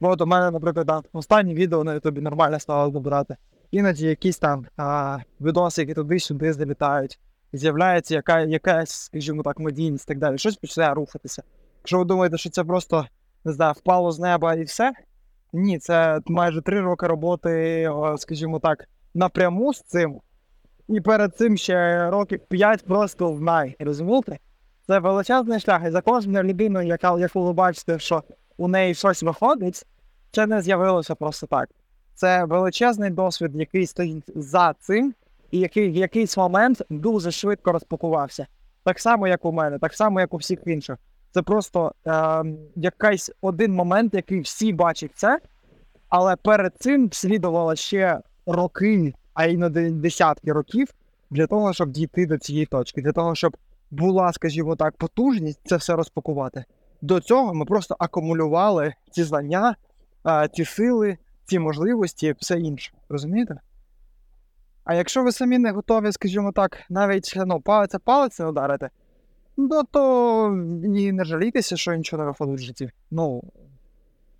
от 0.00 0.20
у 0.20 0.26
мене, 0.26 0.50
наприклад, 0.50 0.86
там, 0.86 1.02
останнє 1.12 1.54
відео 1.54 1.84
на 1.84 1.94
ютубі 1.94 2.20
нормально 2.20 2.60
стало 2.60 2.90
добирати, 2.90 3.36
іноді 3.70 4.06
якісь 4.06 4.38
там 4.38 4.66
а, 4.76 5.18
відоси, 5.40 5.82
які 5.82 5.94
туди-сюди 5.94 6.52
залітають, 6.52 7.18
з'являється 7.52 8.14
яка, 8.14 8.40
якась, 8.40 8.90
скажімо 8.90 9.42
так, 9.42 9.58
медійність 9.58 10.04
і 10.04 10.08
так 10.08 10.18
далі, 10.18 10.38
щось 10.38 10.56
починає 10.56 10.94
рухатися. 10.94 11.42
Якщо 11.78 11.98
ви 11.98 12.04
думаєте, 12.04 12.38
що 12.38 12.50
це 12.50 12.64
просто 12.64 13.06
не 13.44 13.52
знаю, 13.52 13.72
впало 13.72 14.12
з 14.12 14.18
неба 14.18 14.54
і 14.54 14.62
все, 14.62 14.92
ні, 15.52 15.78
це 15.78 16.20
майже 16.26 16.62
три 16.62 16.80
роки 16.80 17.06
роботи, 17.06 17.90
скажімо 18.16 18.58
так, 18.58 18.88
напряму 19.14 19.74
з 19.74 19.82
цим. 19.82 20.20
І 20.88 21.00
перед 21.00 21.36
цим 21.36 21.56
ще 21.56 22.10
років 22.10 22.40
п'ять 22.48 22.84
просто 22.84 23.32
в 23.32 23.40
най. 23.40 23.76
Розумієте? 23.78 24.38
Це 24.86 24.98
величезний 24.98 25.60
шлях. 25.60 25.82
І 25.86 25.90
за 25.90 26.00
кожною 26.00 26.44
людиною, 26.44 26.88
яка, 26.88 27.18
яку 27.18 27.44
ви 27.44 27.52
бачите, 27.52 27.98
що 27.98 28.22
у 28.56 28.68
неї 28.68 28.94
щось 28.94 29.22
виходить, 29.22 29.86
це 30.30 30.46
не 30.46 30.62
з'явилося 30.62 31.14
просто 31.14 31.46
так. 31.46 31.68
Це 32.14 32.44
величезний 32.44 33.10
досвід, 33.10 33.50
який 33.54 33.86
стоїть 33.86 34.30
за 34.34 34.74
цим, 34.80 35.14
і 35.50 35.58
який 35.58 35.90
в 35.90 35.96
якийсь 35.96 36.36
момент 36.36 36.82
дуже 36.90 37.30
швидко 37.30 37.72
розпакувався. 37.72 38.46
Так 38.84 39.00
само, 39.00 39.28
як 39.28 39.44
у 39.44 39.52
мене, 39.52 39.78
так 39.78 39.94
само, 39.94 40.20
як 40.20 40.34
у 40.34 40.36
всіх 40.36 40.60
інших. 40.66 40.96
Це 41.30 41.42
просто 41.42 41.92
е, 42.06 42.44
якийсь 42.76 43.30
один 43.40 43.72
момент, 43.72 44.14
який 44.14 44.40
всі 44.40 44.72
бачать 44.72 45.10
це, 45.14 45.38
але 46.08 46.36
перед 46.36 46.72
цим 46.78 47.12
слідувало 47.12 47.74
ще 47.74 48.20
роки, 48.46 49.14
а 49.34 49.46
іноді 49.46 49.90
десятки 49.90 50.52
років 50.52 50.88
для 51.30 51.46
того, 51.46 51.72
щоб 51.72 51.90
дійти 51.90 52.26
до 52.26 52.38
цієї 52.38 52.66
точки, 52.66 53.02
для 53.02 53.12
того, 53.12 53.34
щоб 53.34 53.56
була, 53.90 54.32
скажімо 54.32 54.76
так, 54.76 54.96
потужність 54.96 55.60
це 55.64 55.76
все 55.76 55.96
розпакувати. 55.96 56.64
До 57.02 57.20
цього 57.20 57.54
ми 57.54 57.64
просто 57.64 57.96
акумулювали 57.98 58.94
ці 59.10 59.22
знання, 59.22 59.76
е, 60.26 60.48
ці 60.52 60.64
сили, 60.64 61.18
ці 61.44 61.58
можливості, 61.58 62.34
все 62.38 62.60
інше. 62.60 62.92
Розумієте? 63.08 63.60
А 64.84 64.94
якщо 64.94 65.22
ви 65.22 65.32
самі 65.32 65.58
не 65.58 65.70
готові, 65.70 66.12
скажімо 66.12 66.52
так, 66.52 66.78
навіть 66.90 67.32
ну, 67.36 67.60
палець 67.60 67.94
палець 68.04 68.38
не 68.38 68.46
ударити, 68.46 68.90
ну 69.60 69.82
то 69.90 70.46
і 70.94 71.12
не 71.12 71.24
жалійтеся, 71.24 71.76
що 71.76 71.94
нічого 71.94 72.22
не 72.22 72.28
виходить 72.28 72.60
в 72.60 72.62
житті. 72.62 72.90
Ну 73.10 73.42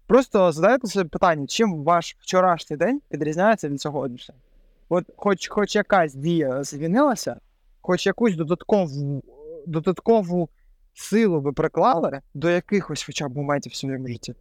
просто 0.06 0.52
задайте 0.52 0.86
собі 0.86 1.08
питання, 1.08 1.46
чим 1.46 1.84
ваш 1.84 2.16
вчорашній 2.20 2.76
день 2.76 3.00
відрізняється 3.12 3.68
від 3.68 3.80
сьогоднішнього. 3.80 4.40
От 4.88 5.04
хоч 5.16 5.48
хоч 5.48 5.76
якась 5.76 6.14
дія 6.14 6.62
змінилася, 6.64 7.36
хоч 7.80 8.06
якусь 8.06 8.36
додаткову 8.36 9.22
додаткову 9.66 10.48
силу 10.94 11.40
ви 11.40 11.52
приклали 11.52 12.20
до 12.34 12.50
якихось 12.50 13.02
хоча 13.02 13.28
б 13.28 13.36
моментів 13.36 13.72
в 13.72 13.76
своєму 13.76 14.08
житті. 14.08 14.34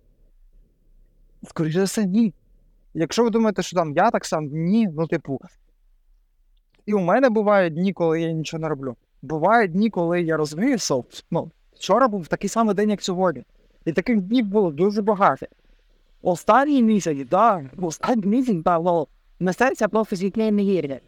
Скоріше 1.43 1.79
за 1.79 1.83
все, 1.83 2.05
ні. 2.05 2.33
Якщо 2.93 3.23
ви 3.23 3.29
думаєте, 3.29 3.61
що 3.61 3.75
там 3.75 3.93
я 3.93 4.11
так 4.11 4.25
сам, 4.25 4.45
ні, 4.45 4.87
ну 4.87 5.07
типу. 5.07 5.41
І 6.85 6.93
у 6.93 6.99
мене 6.99 7.29
бувають 7.29 7.73
дні, 7.73 7.93
коли 7.93 8.21
я 8.21 8.31
нічого 8.31 8.61
не 8.61 8.69
роблю. 8.69 8.95
Бувають 9.21 9.71
дні, 9.71 9.89
коли 9.89 10.21
я 10.21 10.38
розумію, 10.38 10.77
що 10.77 11.03
ну, 11.32 11.51
вчора 11.73 12.08
був 12.08 12.27
такий 12.27 12.49
самий 12.49 12.75
день, 12.75 12.89
як 12.89 13.01
сьогодні. 13.01 13.43
І 13.86 13.93
таких 13.93 14.21
днів 14.21 14.45
було 14.45 14.71
дуже 14.71 15.01
багато. 15.01 15.45
Останній 16.21 16.84
місяць, 16.84 17.17
так, 17.29 17.63
останній 17.82 18.25
місяць, 18.25 18.63
так, 18.65 18.82
ну, 19.39 19.53
серця 19.53 19.88
просто 19.88 20.15
зіткне 20.15 20.51
не 20.51 20.62
гірне. 20.62 20.99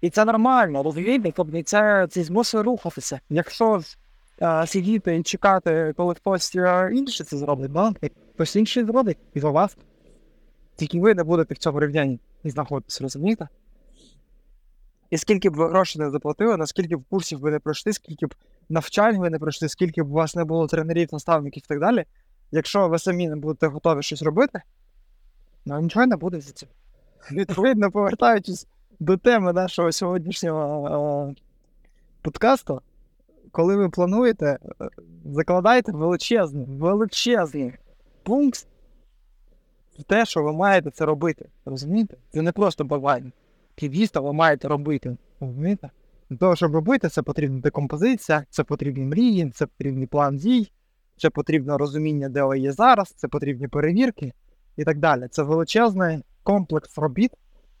І 0.00 0.10
це 0.10 0.24
нормально, 0.24 0.82
розумієте, 0.82 1.32
тобто 1.36 1.62
це, 1.62 2.06
це 2.10 2.22
змусує 2.22 2.62
рухатися. 2.62 3.20
Якщо 3.30 3.80
а, 4.40 4.66
сидіти 4.66 5.16
і 5.16 5.22
чекати, 5.22 5.94
коли 5.96 6.14
хтось 6.14 6.54
інше 6.92 7.24
це 7.24 7.36
зробить, 7.36 7.72
да? 7.72 7.92
хтось 8.34 8.56
інший 8.56 8.84
зробить 8.84 9.18
і 9.34 9.40
за 9.40 9.50
вас. 9.50 9.76
Тільки 10.76 11.00
ви 11.00 11.14
не 11.14 11.24
будете 11.24 11.54
в 11.54 11.58
цьому 11.58 11.80
рівнянні 11.80 12.18
знаходитися, 12.44 13.04
розумієте? 13.04 13.48
І 15.12 15.18
скільки 15.18 15.50
б 15.50 15.56
ви 15.56 15.68
грошей 15.68 16.02
не 16.02 16.10
заплатили, 16.10 16.56
наскільки 16.56 16.96
б 16.96 17.04
курсів 17.10 17.40
ви 17.40 17.50
не 17.50 17.58
пройшли, 17.58 17.92
скільки 17.92 18.26
б 18.26 18.34
навчань 18.68 19.18
ви 19.18 19.30
не 19.30 19.38
пройшли, 19.38 19.68
скільки 19.68 20.02
б 20.02 20.10
у 20.10 20.14
вас 20.14 20.36
не 20.36 20.44
було 20.44 20.66
тренерів, 20.66 21.08
наставників 21.12 21.62
і 21.66 21.68
так 21.68 21.80
далі. 21.80 22.04
Якщо 22.52 22.88
ви 22.88 22.98
самі 22.98 23.28
не 23.28 23.36
будете 23.36 23.66
готові 23.66 24.02
щось 24.02 24.22
робити, 24.22 24.62
ну 25.66 25.80
нічого 25.80 26.06
не 26.06 26.16
буде 26.16 26.40
за 26.40 26.52
цим. 26.52 26.68
Відповідно, 27.32 27.90
повертаючись 27.90 28.66
до 29.00 29.16
теми 29.16 29.52
нашого 29.52 29.92
сьогоднішнього 29.92 31.28
е, 31.30 31.42
подкасту, 32.22 32.80
коли 33.50 33.76
ви 33.76 33.88
плануєте, 33.88 34.46
е, 34.46 34.88
закладайте 35.24 35.92
величезний, 35.92 36.66
величезний 36.68 37.72
пункт 38.22 38.66
в 39.98 40.02
те, 40.02 40.26
що 40.26 40.42
ви 40.42 40.52
маєте 40.52 40.90
це 40.90 41.04
робити. 41.04 41.48
Розумієте? 41.64 42.16
Це 42.30 42.42
не 42.42 42.52
просто 42.52 42.84
бажання. 42.84 43.32
Дійсно, 43.78 44.22
ви 44.22 44.32
маєте 44.32 44.68
робити. 44.68 45.16
Для 45.40 46.36
того, 46.38 46.56
щоб 46.56 46.74
робити, 46.74 47.08
це 47.08 47.22
потрібна 47.22 47.60
декомпозиція, 47.60 48.44
це 48.50 48.64
потрібні 48.64 49.04
мрії, 49.04 49.50
це 49.50 49.66
потрібний 49.66 50.06
план 50.06 50.36
дій, 50.36 50.72
це 51.16 51.30
потрібне 51.30 51.76
розуміння, 51.76 52.28
де 52.28 52.42
ви 52.42 52.58
є 52.58 52.72
зараз, 52.72 53.08
це 53.08 53.28
потрібні 53.28 53.68
перевірки 53.68 54.32
і 54.76 54.84
так 54.84 54.98
далі. 54.98 55.28
Це 55.30 55.42
величезний 55.42 56.18
комплекс 56.42 56.98
робіт, 56.98 57.30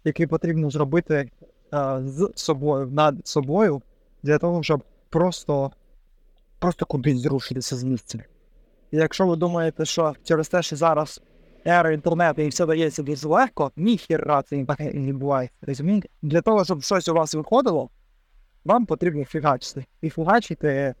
який 0.04 0.26
потрібно 0.26 0.70
зробити 0.70 1.30
а, 1.70 2.02
з 2.02 2.32
собою, 2.34 2.86
над 2.86 3.26
собою, 3.26 3.82
для 4.22 4.38
того, 4.38 4.62
щоб 4.62 4.84
просто, 5.10 5.70
просто 6.58 6.86
кудись 6.86 7.18
зрушитися 7.18 7.76
з 7.76 7.84
місця. 7.84 8.18
І 8.90 8.96
якщо 8.96 9.26
ви 9.26 9.36
думаєте, 9.36 9.84
що 9.84 10.14
через 10.24 10.48
те, 10.48 10.62
що 10.62 10.76
зараз 10.76 11.22
ера 11.66 11.92
інтернету 11.92 12.42
і 12.42 12.48
все 12.48 12.66
дається 12.66 13.02
дуже 13.02 13.28
легко, 13.28 13.72
ніхіра 13.76 14.42
це 14.42 14.56
не 14.56 15.06
відбувається. 15.06 15.56
Розумієте? 15.62 16.08
Для 16.22 16.40
того, 16.40 16.64
щоб 16.64 16.82
щось 16.82 17.08
у 17.08 17.14
вас 17.14 17.34
виходило, 17.34 17.90
вам 18.64 18.86
потрібно 18.86 19.24
фігачити. 19.24 19.84
І 20.00 20.10
фігачити 20.10 20.94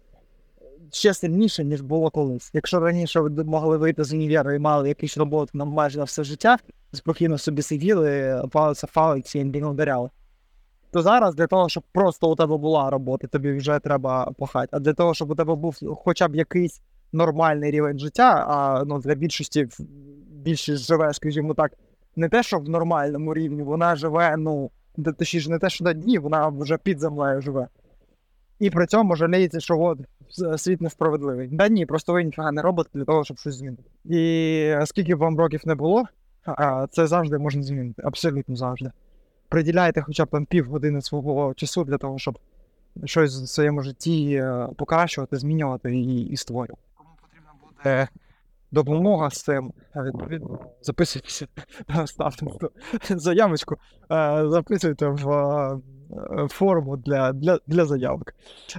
ще 0.92 1.14
сильніше, 1.14 1.64
ніж 1.64 1.80
було 1.80 2.10
колись. 2.10 2.50
Якщо 2.52 2.80
раніше 2.80 3.20
ви 3.20 3.44
могли 3.44 3.76
вийти 3.76 4.04
з 4.04 4.12
універу 4.12 4.52
і 4.52 4.58
мали 4.58 4.88
якусь 4.88 5.16
роботу 5.16 5.50
на 5.54 5.64
майже 5.64 5.98
на 5.98 6.04
все 6.04 6.24
життя, 6.24 6.58
спокійно 6.92 7.38
собі 7.38 7.62
сиділи, 7.62 8.42
палися 8.50 8.86
фалиці 8.86 9.38
і 9.38 9.44
не 9.44 9.66
ударяли. 9.66 10.10
То 10.92 11.02
зараз 11.02 11.34
для 11.34 11.46
того, 11.46 11.68
щоб 11.68 11.84
просто 11.92 12.30
у 12.30 12.36
тебе 12.36 12.56
була 12.56 12.90
робота, 12.90 13.26
тобі 13.26 13.52
вже 13.52 13.78
треба 13.78 14.32
пахати. 14.38 14.68
А 14.70 14.78
для 14.78 14.92
того, 14.92 15.14
щоб 15.14 15.30
у 15.30 15.34
тебе 15.34 15.54
був 15.54 15.76
хоча 16.04 16.28
б 16.28 16.34
якийсь 16.34 16.82
нормальний 17.12 17.70
рівень 17.70 17.98
життя, 17.98 18.46
а 18.48 18.84
ну, 18.84 18.98
для 18.98 19.14
більшості 19.14 19.68
більшість 20.42 20.86
живе, 20.86 21.12
скажімо 21.12 21.54
так, 21.54 21.72
не 22.16 22.28
те, 22.28 22.42
що 22.42 22.58
в 22.58 22.68
нормальному 22.68 23.34
рівні, 23.34 23.62
вона 23.62 23.96
живе, 23.96 24.36
ну, 24.36 24.70
точніше, 25.18 25.50
не 25.50 25.58
те, 25.58 25.70
що 25.70 25.84
на 25.84 25.92
дні, 25.92 26.18
вона 26.18 26.48
вже 26.48 26.78
під 26.78 27.00
землею 27.00 27.40
живе. 27.40 27.68
І 28.58 28.70
при 28.70 28.86
цьому 28.86 29.16
жаліється, 29.16 29.60
що 29.60 29.80
от 29.80 29.98
світ 30.56 30.80
несправедливий. 30.80 31.48
Да 31.52 31.68
ні, 31.68 31.86
просто 31.86 32.12
ви 32.12 32.24
ніфіга 32.24 32.52
не 32.52 32.62
робите 32.62 32.90
для 32.94 33.04
того, 33.04 33.24
щоб 33.24 33.38
щось 33.38 33.54
змінити. 33.54 33.82
І 34.04 34.74
скільки 34.84 35.14
б 35.14 35.18
вам 35.18 35.38
років 35.38 35.60
не 35.64 35.74
було, 35.74 36.04
це 36.90 37.06
завжди 37.06 37.38
можна 37.38 37.62
змінити. 37.62 38.02
Абсолютно 38.04 38.56
завжди. 38.56 38.90
Приділяйте 39.48 40.02
хоча 40.02 40.24
б 40.24 40.28
там 40.28 40.46
півгодини 40.46 41.02
свого 41.02 41.54
часу 41.54 41.84
для 41.84 41.98
того, 41.98 42.18
щоб 42.18 42.38
щось 43.04 43.42
в 43.42 43.48
своєму 43.48 43.82
житті 43.82 44.34
е, 44.34 44.68
покращувати, 44.76 45.36
змінювати 45.36 45.96
і, 45.96 46.20
і 46.20 46.36
створювати. 46.36 46.82
Кому 46.94 47.10
потрібно 47.22 47.50
буде 47.66 48.08
допомога 48.72 49.30
з 49.30 49.42
цим, 49.42 49.72
відповідно, 49.96 50.58
записуйтеся, 50.82 51.46
ставте 52.06 52.46
заявочку, 53.10 53.76
записуйте 54.46 55.08
в 55.08 55.80
форму 56.48 56.96
для 56.96 57.32
для, 57.32 57.58
для 57.66 57.84
заявок. 57.84 58.34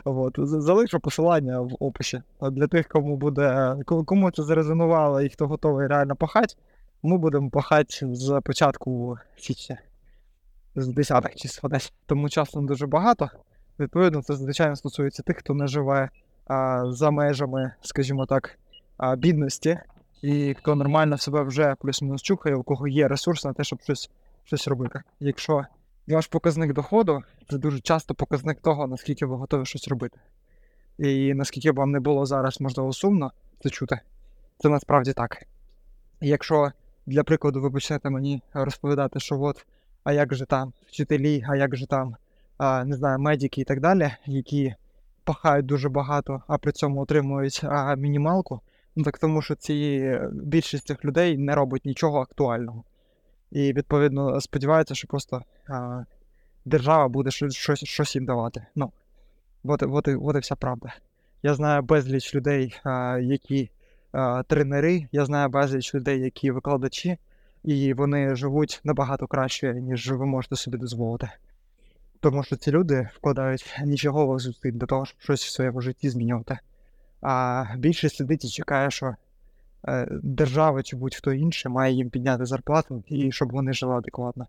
От. 0.05 0.35
Залишу 0.37 0.99
посилання 0.99 1.59
в 1.59 1.71
описі. 1.79 2.21
Для 2.41 2.67
тих, 2.67 2.87
кому 2.87 3.17
буде, 3.17 3.75
кому 4.05 4.31
це 4.31 4.43
зарезонувало 4.43 5.21
і 5.21 5.29
хто 5.29 5.47
готовий 5.47 5.87
реально 5.87 6.15
пахати, 6.15 6.55
ми 7.03 7.17
будемо 7.17 7.49
пахати 7.49 8.15
з 8.15 8.41
початку 8.43 9.17
січня, 9.37 9.77
з 10.75 10.87
10-х 10.87 11.35
числа 11.35 11.69
десь. 11.69 11.93
Тому 12.05 12.29
часу 12.29 12.61
не 12.61 12.67
дуже 12.67 12.87
багато. 12.87 13.29
Відповідно, 13.79 14.21
це 14.21 14.35
звичайно 14.35 14.75
стосується 14.75 15.23
тих, 15.23 15.37
хто 15.37 15.53
не 15.53 15.67
живе 15.67 16.09
а, 16.47 16.83
за 16.91 17.11
межами, 17.11 17.73
скажімо 17.81 18.25
так, 18.25 18.59
бідності, 19.17 19.79
і 20.21 20.53
хто 20.53 20.75
нормально 20.75 21.17
себе 21.17 21.43
вже 21.43 21.75
плюс-мінус 21.79 22.21
чухає, 22.21 22.55
у 22.55 22.63
кого 22.63 22.87
є 22.87 23.07
ресурс 23.07 23.45
на 23.45 23.53
те, 23.53 23.63
щоб 23.63 23.81
щось 23.81 24.09
щось 24.43 24.67
робити. 24.67 25.01
Якщо 25.19 25.65
ваш 26.07 26.27
показник 26.27 26.73
доходу 26.73 27.21
це 27.49 27.57
дуже 27.57 27.79
часто 27.79 28.15
показник 28.15 28.59
того, 28.61 28.87
наскільки 28.87 29.25
ви 29.25 29.35
готові 29.35 29.65
щось 29.65 29.87
робити. 29.87 30.19
І 30.97 31.33
наскільки 31.33 31.71
б 31.71 31.75
вам 31.75 31.91
не 31.91 31.99
було 31.99 32.25
зараз, 32.25 32.61
можливо, 32.61 32.93
сумно 32.93 33.31
це 33.59 33.69
чути, 33.69 33.99
це 34.57 34.69
насправді 34.69 35.13
так. 35.13 35.45
Якщо, 36.21 36.71
для 37.05 37.23
прикладу, 37.23 37.61
ви 37.61 37.71
почнете 37.71 38.09
мені 38.09 38.41
розповідати, 38.53 39.19
що 39.19 39.41
от, 39.41 39.65
а 40.03 40.13
як 40.13 40.33
же 40.33 40.45
там 40.45 40.73
вчителі, 40.87 41.45
а 41.49 41.55
як 41.55 41.75
же 41.75 41.87
там, 41.87 42.15
а, 42.57 42.85
не 42.85 42.95
знаю, 42.95 43.19
медики 43.19 43.61
і 43.61 43.63
так 43.63 43.79
далі, 43.79 44.11
які 44.25 44.75
пахають 45.23 45.65
дуже 45.65 45.89
багато, 45.89 46.43
а 46.47 46.57
при 46.57 46.71
цьому 46.71 47.01
отримують 47.01 47.61
а, 47.63 47.95
мінімалку, 47.95 48.61
ну 48.95 49.03
так 49.03 49.17
тому 49.17 49.41
що 49.41 49.55
ці 49.55 50.19
більшість 50.31 50.87
цих 50.87 51.05
людей 51.05 51.37
не 51.37 51.55
робить 51.55 51.85
нічого 51.85 52.19
актуального. 52.19 52.83
І 53.51 53.73
відповідно 53.73 54.41
сподіваються, 54.41 54.95
що 54.95 55.07
просто 55.07 55.43
а, 55.69 56.03
держава 56.65 57.07
буде 57.07 57.31
щось 57.31 57.83
щось, 57.83 58.15
їм 58.15 58.25
давати. 58.25 58.65
Ну, 58.75 58.91
от, 59.63 59.83
от, 59.83 60.07
от 60.07 60.35
і 60.35 60.39
вся 60.39 60.55
правда. 60.55 60.93
Я 61.43 61.53
знаю 61.53 61.81
безліч 61.81 62.35
людей, 62.35 62.79
а, 62.83 63.19
які 63.21 63.69
а, 64.11 64.43
тренери, 64.43 65.07
я 65.11 65.25
знаю 65.25 65.49
безліч 65.49 65.95
людей, 65.95 66.19
які 66.19 66.51
викладачі, 66.51 67.17
і 67.63 67.93
вони 67.93 68.35
живуть 68.35 68.81
набагато 68.83 69.27
краще, 69.27 69.73
ніж 69.73 70.11
ви 70.11 70.25
можете 70.25 70.55
собі 70.55 70.77
дозволити. 70.77 71.29
Тому 72.19 72.43
що 72.43 72.55
ці 72.55 72.71
люди 72.71 73.09
вкладають 73.15 73.79
нічого 73.85 74.39
зусиль 74.39 74.71
для 74.71 74.85
того, 74.85 75.05
щоб 75.05 75.21
щось 75.21 75.45
в 75.45 75.51
своєму 75.51 75.81
житті 75.81 76.09
змінювати. 76.09 76.59
А 77.23 77.65
більшість 77.77 78.15
сидить 78.15 78.45
і 78.45 78.49
чекає, 78.49 78.91
що 78.91 79.15
е, 79.87 80.07
держава 80.23 80.83
чи 80.83 80.95
будь-хто 80.95 81.33
інший 81.33 81.71
має 81.71 81.93
їм 81.93 82.09
підняти 82.09 82.45
зарплату 82.45 83.03
і 83.07 83.31
щоб 83.31 83.51
вони 83.51 83.73
жили 83.73 83.95
адекватно. 83.95 84.47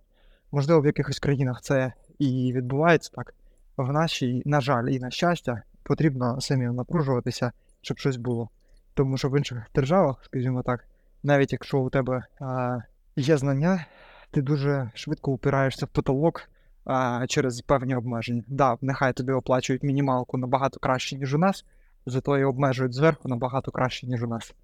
Можливо, 0.53 0.81
в 0.81 0.87
якихось 0.87 1.19
країнах 1.19 1.63
це 1.63 1.93
і 2.19 2.53
відбувається 2.53 3.11
так. 3.15 3.35
В 3.77 3.93
нашій, 3.93 4.43
на 4.45 4.61
жаль, 4.61 4.85
і 4.85 4.99
на 4.99 5.11
щастя, 5.11 5.63
потрібно 5.83 6.41
самим 6.41 6.75
напружуватися, 6.75 7.53
щоб 7.81 7.99
щось 7.99 8.17
було. 8.17 8.49
Тому 8.95 9.19
що 9.19 9.29
в 9.29 9.39
інших 9.39 9.59
державах, 9.75 10.25
скажімо 10.25 10.63
так, 10.63 10.85
навіть 11.23 11.53
якщо 11.53 11.79
у 11.79 11.91
тебе 11.91 12.23
а, 12.41 12.79
є 13.17 13.37
знання, 13.37 13.87
ти 14.31 14.43
дуже 14.43 14.91
швидко 14.95 15.33
упираєшся 15.33 15.87
в 15.87 15.89
потолок 15.89 16.51
а, 16.85 17.27
через 17.29 17.61
певні 17.61 17.95
обмеження. 17.95 18.43
Да, 18.47 18.77
нехай 18.81 19.13
тобі 19.13 19.33
оплачують 19.33 19.83
мінімалку 19.83 20.39
набагато 20.39 20.81
краще, 20.81 21.17
ніж 21.17 21.35
у 21.35 21.39
нас, 21.39 21.65
зато 22.07 22.39
і 22.39 22.45
обмежують 22.45 22.95
зверху 22.95 23.29
набагато 23.29 23.71
краще, 23.71 24.07
ніж 24.07 24.23
у 24.23 24.27
нас. 24.27 24.55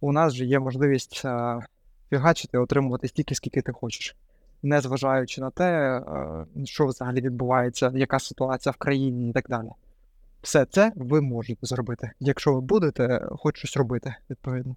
У 0.00 0.12
нас 0.12 0.34
же 0.34 0.44
є 0.44 0.58
можливість 0.58 1.22
а, 1.24 1.60
фігачити, 2.10 2.58
отримувати 2.58 3.08
стільки, 3.08 3.34
скільки 3.34 3.62
ти 3.62 3.72
хочеш 3.72 4.16
не 4.62 4.80
зважаючи 4.80 5.40
на 5.40 5.50
те, 5.50 5.98
е, 5.98 6.46
що 6.64 6.86
взагалі 6.86 7.20
відбувається, 7.20 7.92
яка 7.94 8.18
ситуація 8.18 8.72
в 8.72 8.76
країні 8.76 9.30
і 9.30 9.32
так 9.32 9.46
далі. 9.48 9.68
Все 10.42 10.64
це 10.64 10.92
ви 10.96 11.20
можете 11.20 11.66
зробити, 11.66 12.10
якщо 12.20 12.54
ви 12.54 12.60
будете 12.60 13.28
хоч 13.30 13.58
щось 13.58 13.76
робити, 13.76 14.14
відповідно. 14.30 14.76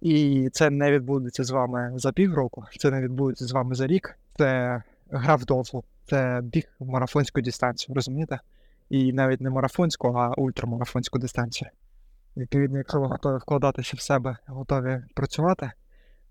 І 0.00 0.48
це 0.52 0.70
не 0.70 0.92
відбудеться 0.92 1.44
з 1.44 1.50
вами 1.50 1.92
за 1.94 2.12
півроку, 2.12 2.64
це 2.78 2.90
не 2.90 3.02
відбудеться 3.02 3.44
з 3.44 3.52
вами 3.52 3.74
за 3.74 3.86
рік. 3.86 4.18
Це 4.38 4.82
гра 5.10 5.36
дофу, 5.36 5.84
це 6.06 6.40
біг 6.42 6.64
в 6.78 6.86
марафонську 6.86 7.40
дистанцію, 7.40 7.94
розумієте? 7.94 8.40
І 8.88 9.12
навіть 9.12 9.40
не 9.40 9.50
марафонську, 9.50 10.08
а 10.08 10.34
ультрамарафонську 10.34 11.18
дистанцію. 11.18 11.70
Відповідно, 12.36 12.78
якщо 12.78 13.00
ви 13.00 13.06
готові 13.06 13.38
вкладатися 13.38 13.96
в 13.96 14.00
себе, 14.00 14.36
готові 14.46 15.02
працювати, 15.14 15.72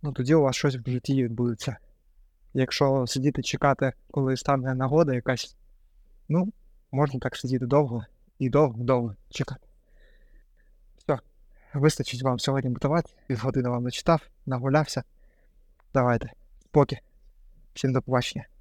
ну 0.01 0.11
тоді 0.11 0.35
у 0.35 0.41
вас 0.41 0.55
щось 0.55 0.75
в 0.75 0.89
житті 0.89 1.23
відбудеться. 1.23 1.77
Якщо 2.53 3.07
сидіти 3.07 3.41
чекати, 3.41 3.93
коли 4.11 4.37
стане 4.37 4.75
нагода 4.75 5.13
якась, 5.13 5.57
ну, 6.29 6.53
можна 6.91 7.19
так 7.19 7.35
сидіти 7.35 7.65
довго 7.65 8.05
і 8.39 8.49
довго-довго 8.49 9.15
чекати. 9.29 9.67
Все, 10.97 11.19
вистачить 11.73 12.23
вам 12.23 12.39
сьогодні 12.39 12.69
мотивації, 12.69 13.17
півгодини 13.27 13.69
вам 13.69 13.83
начитав, 13.83 14.21
нагулявся. 14.45 15.03
Давайте, 15.93 16.31
поки. 16.71 16.99
Всім 17.73 17.93
до 17.93 18.01
побачення. 18.01 18.54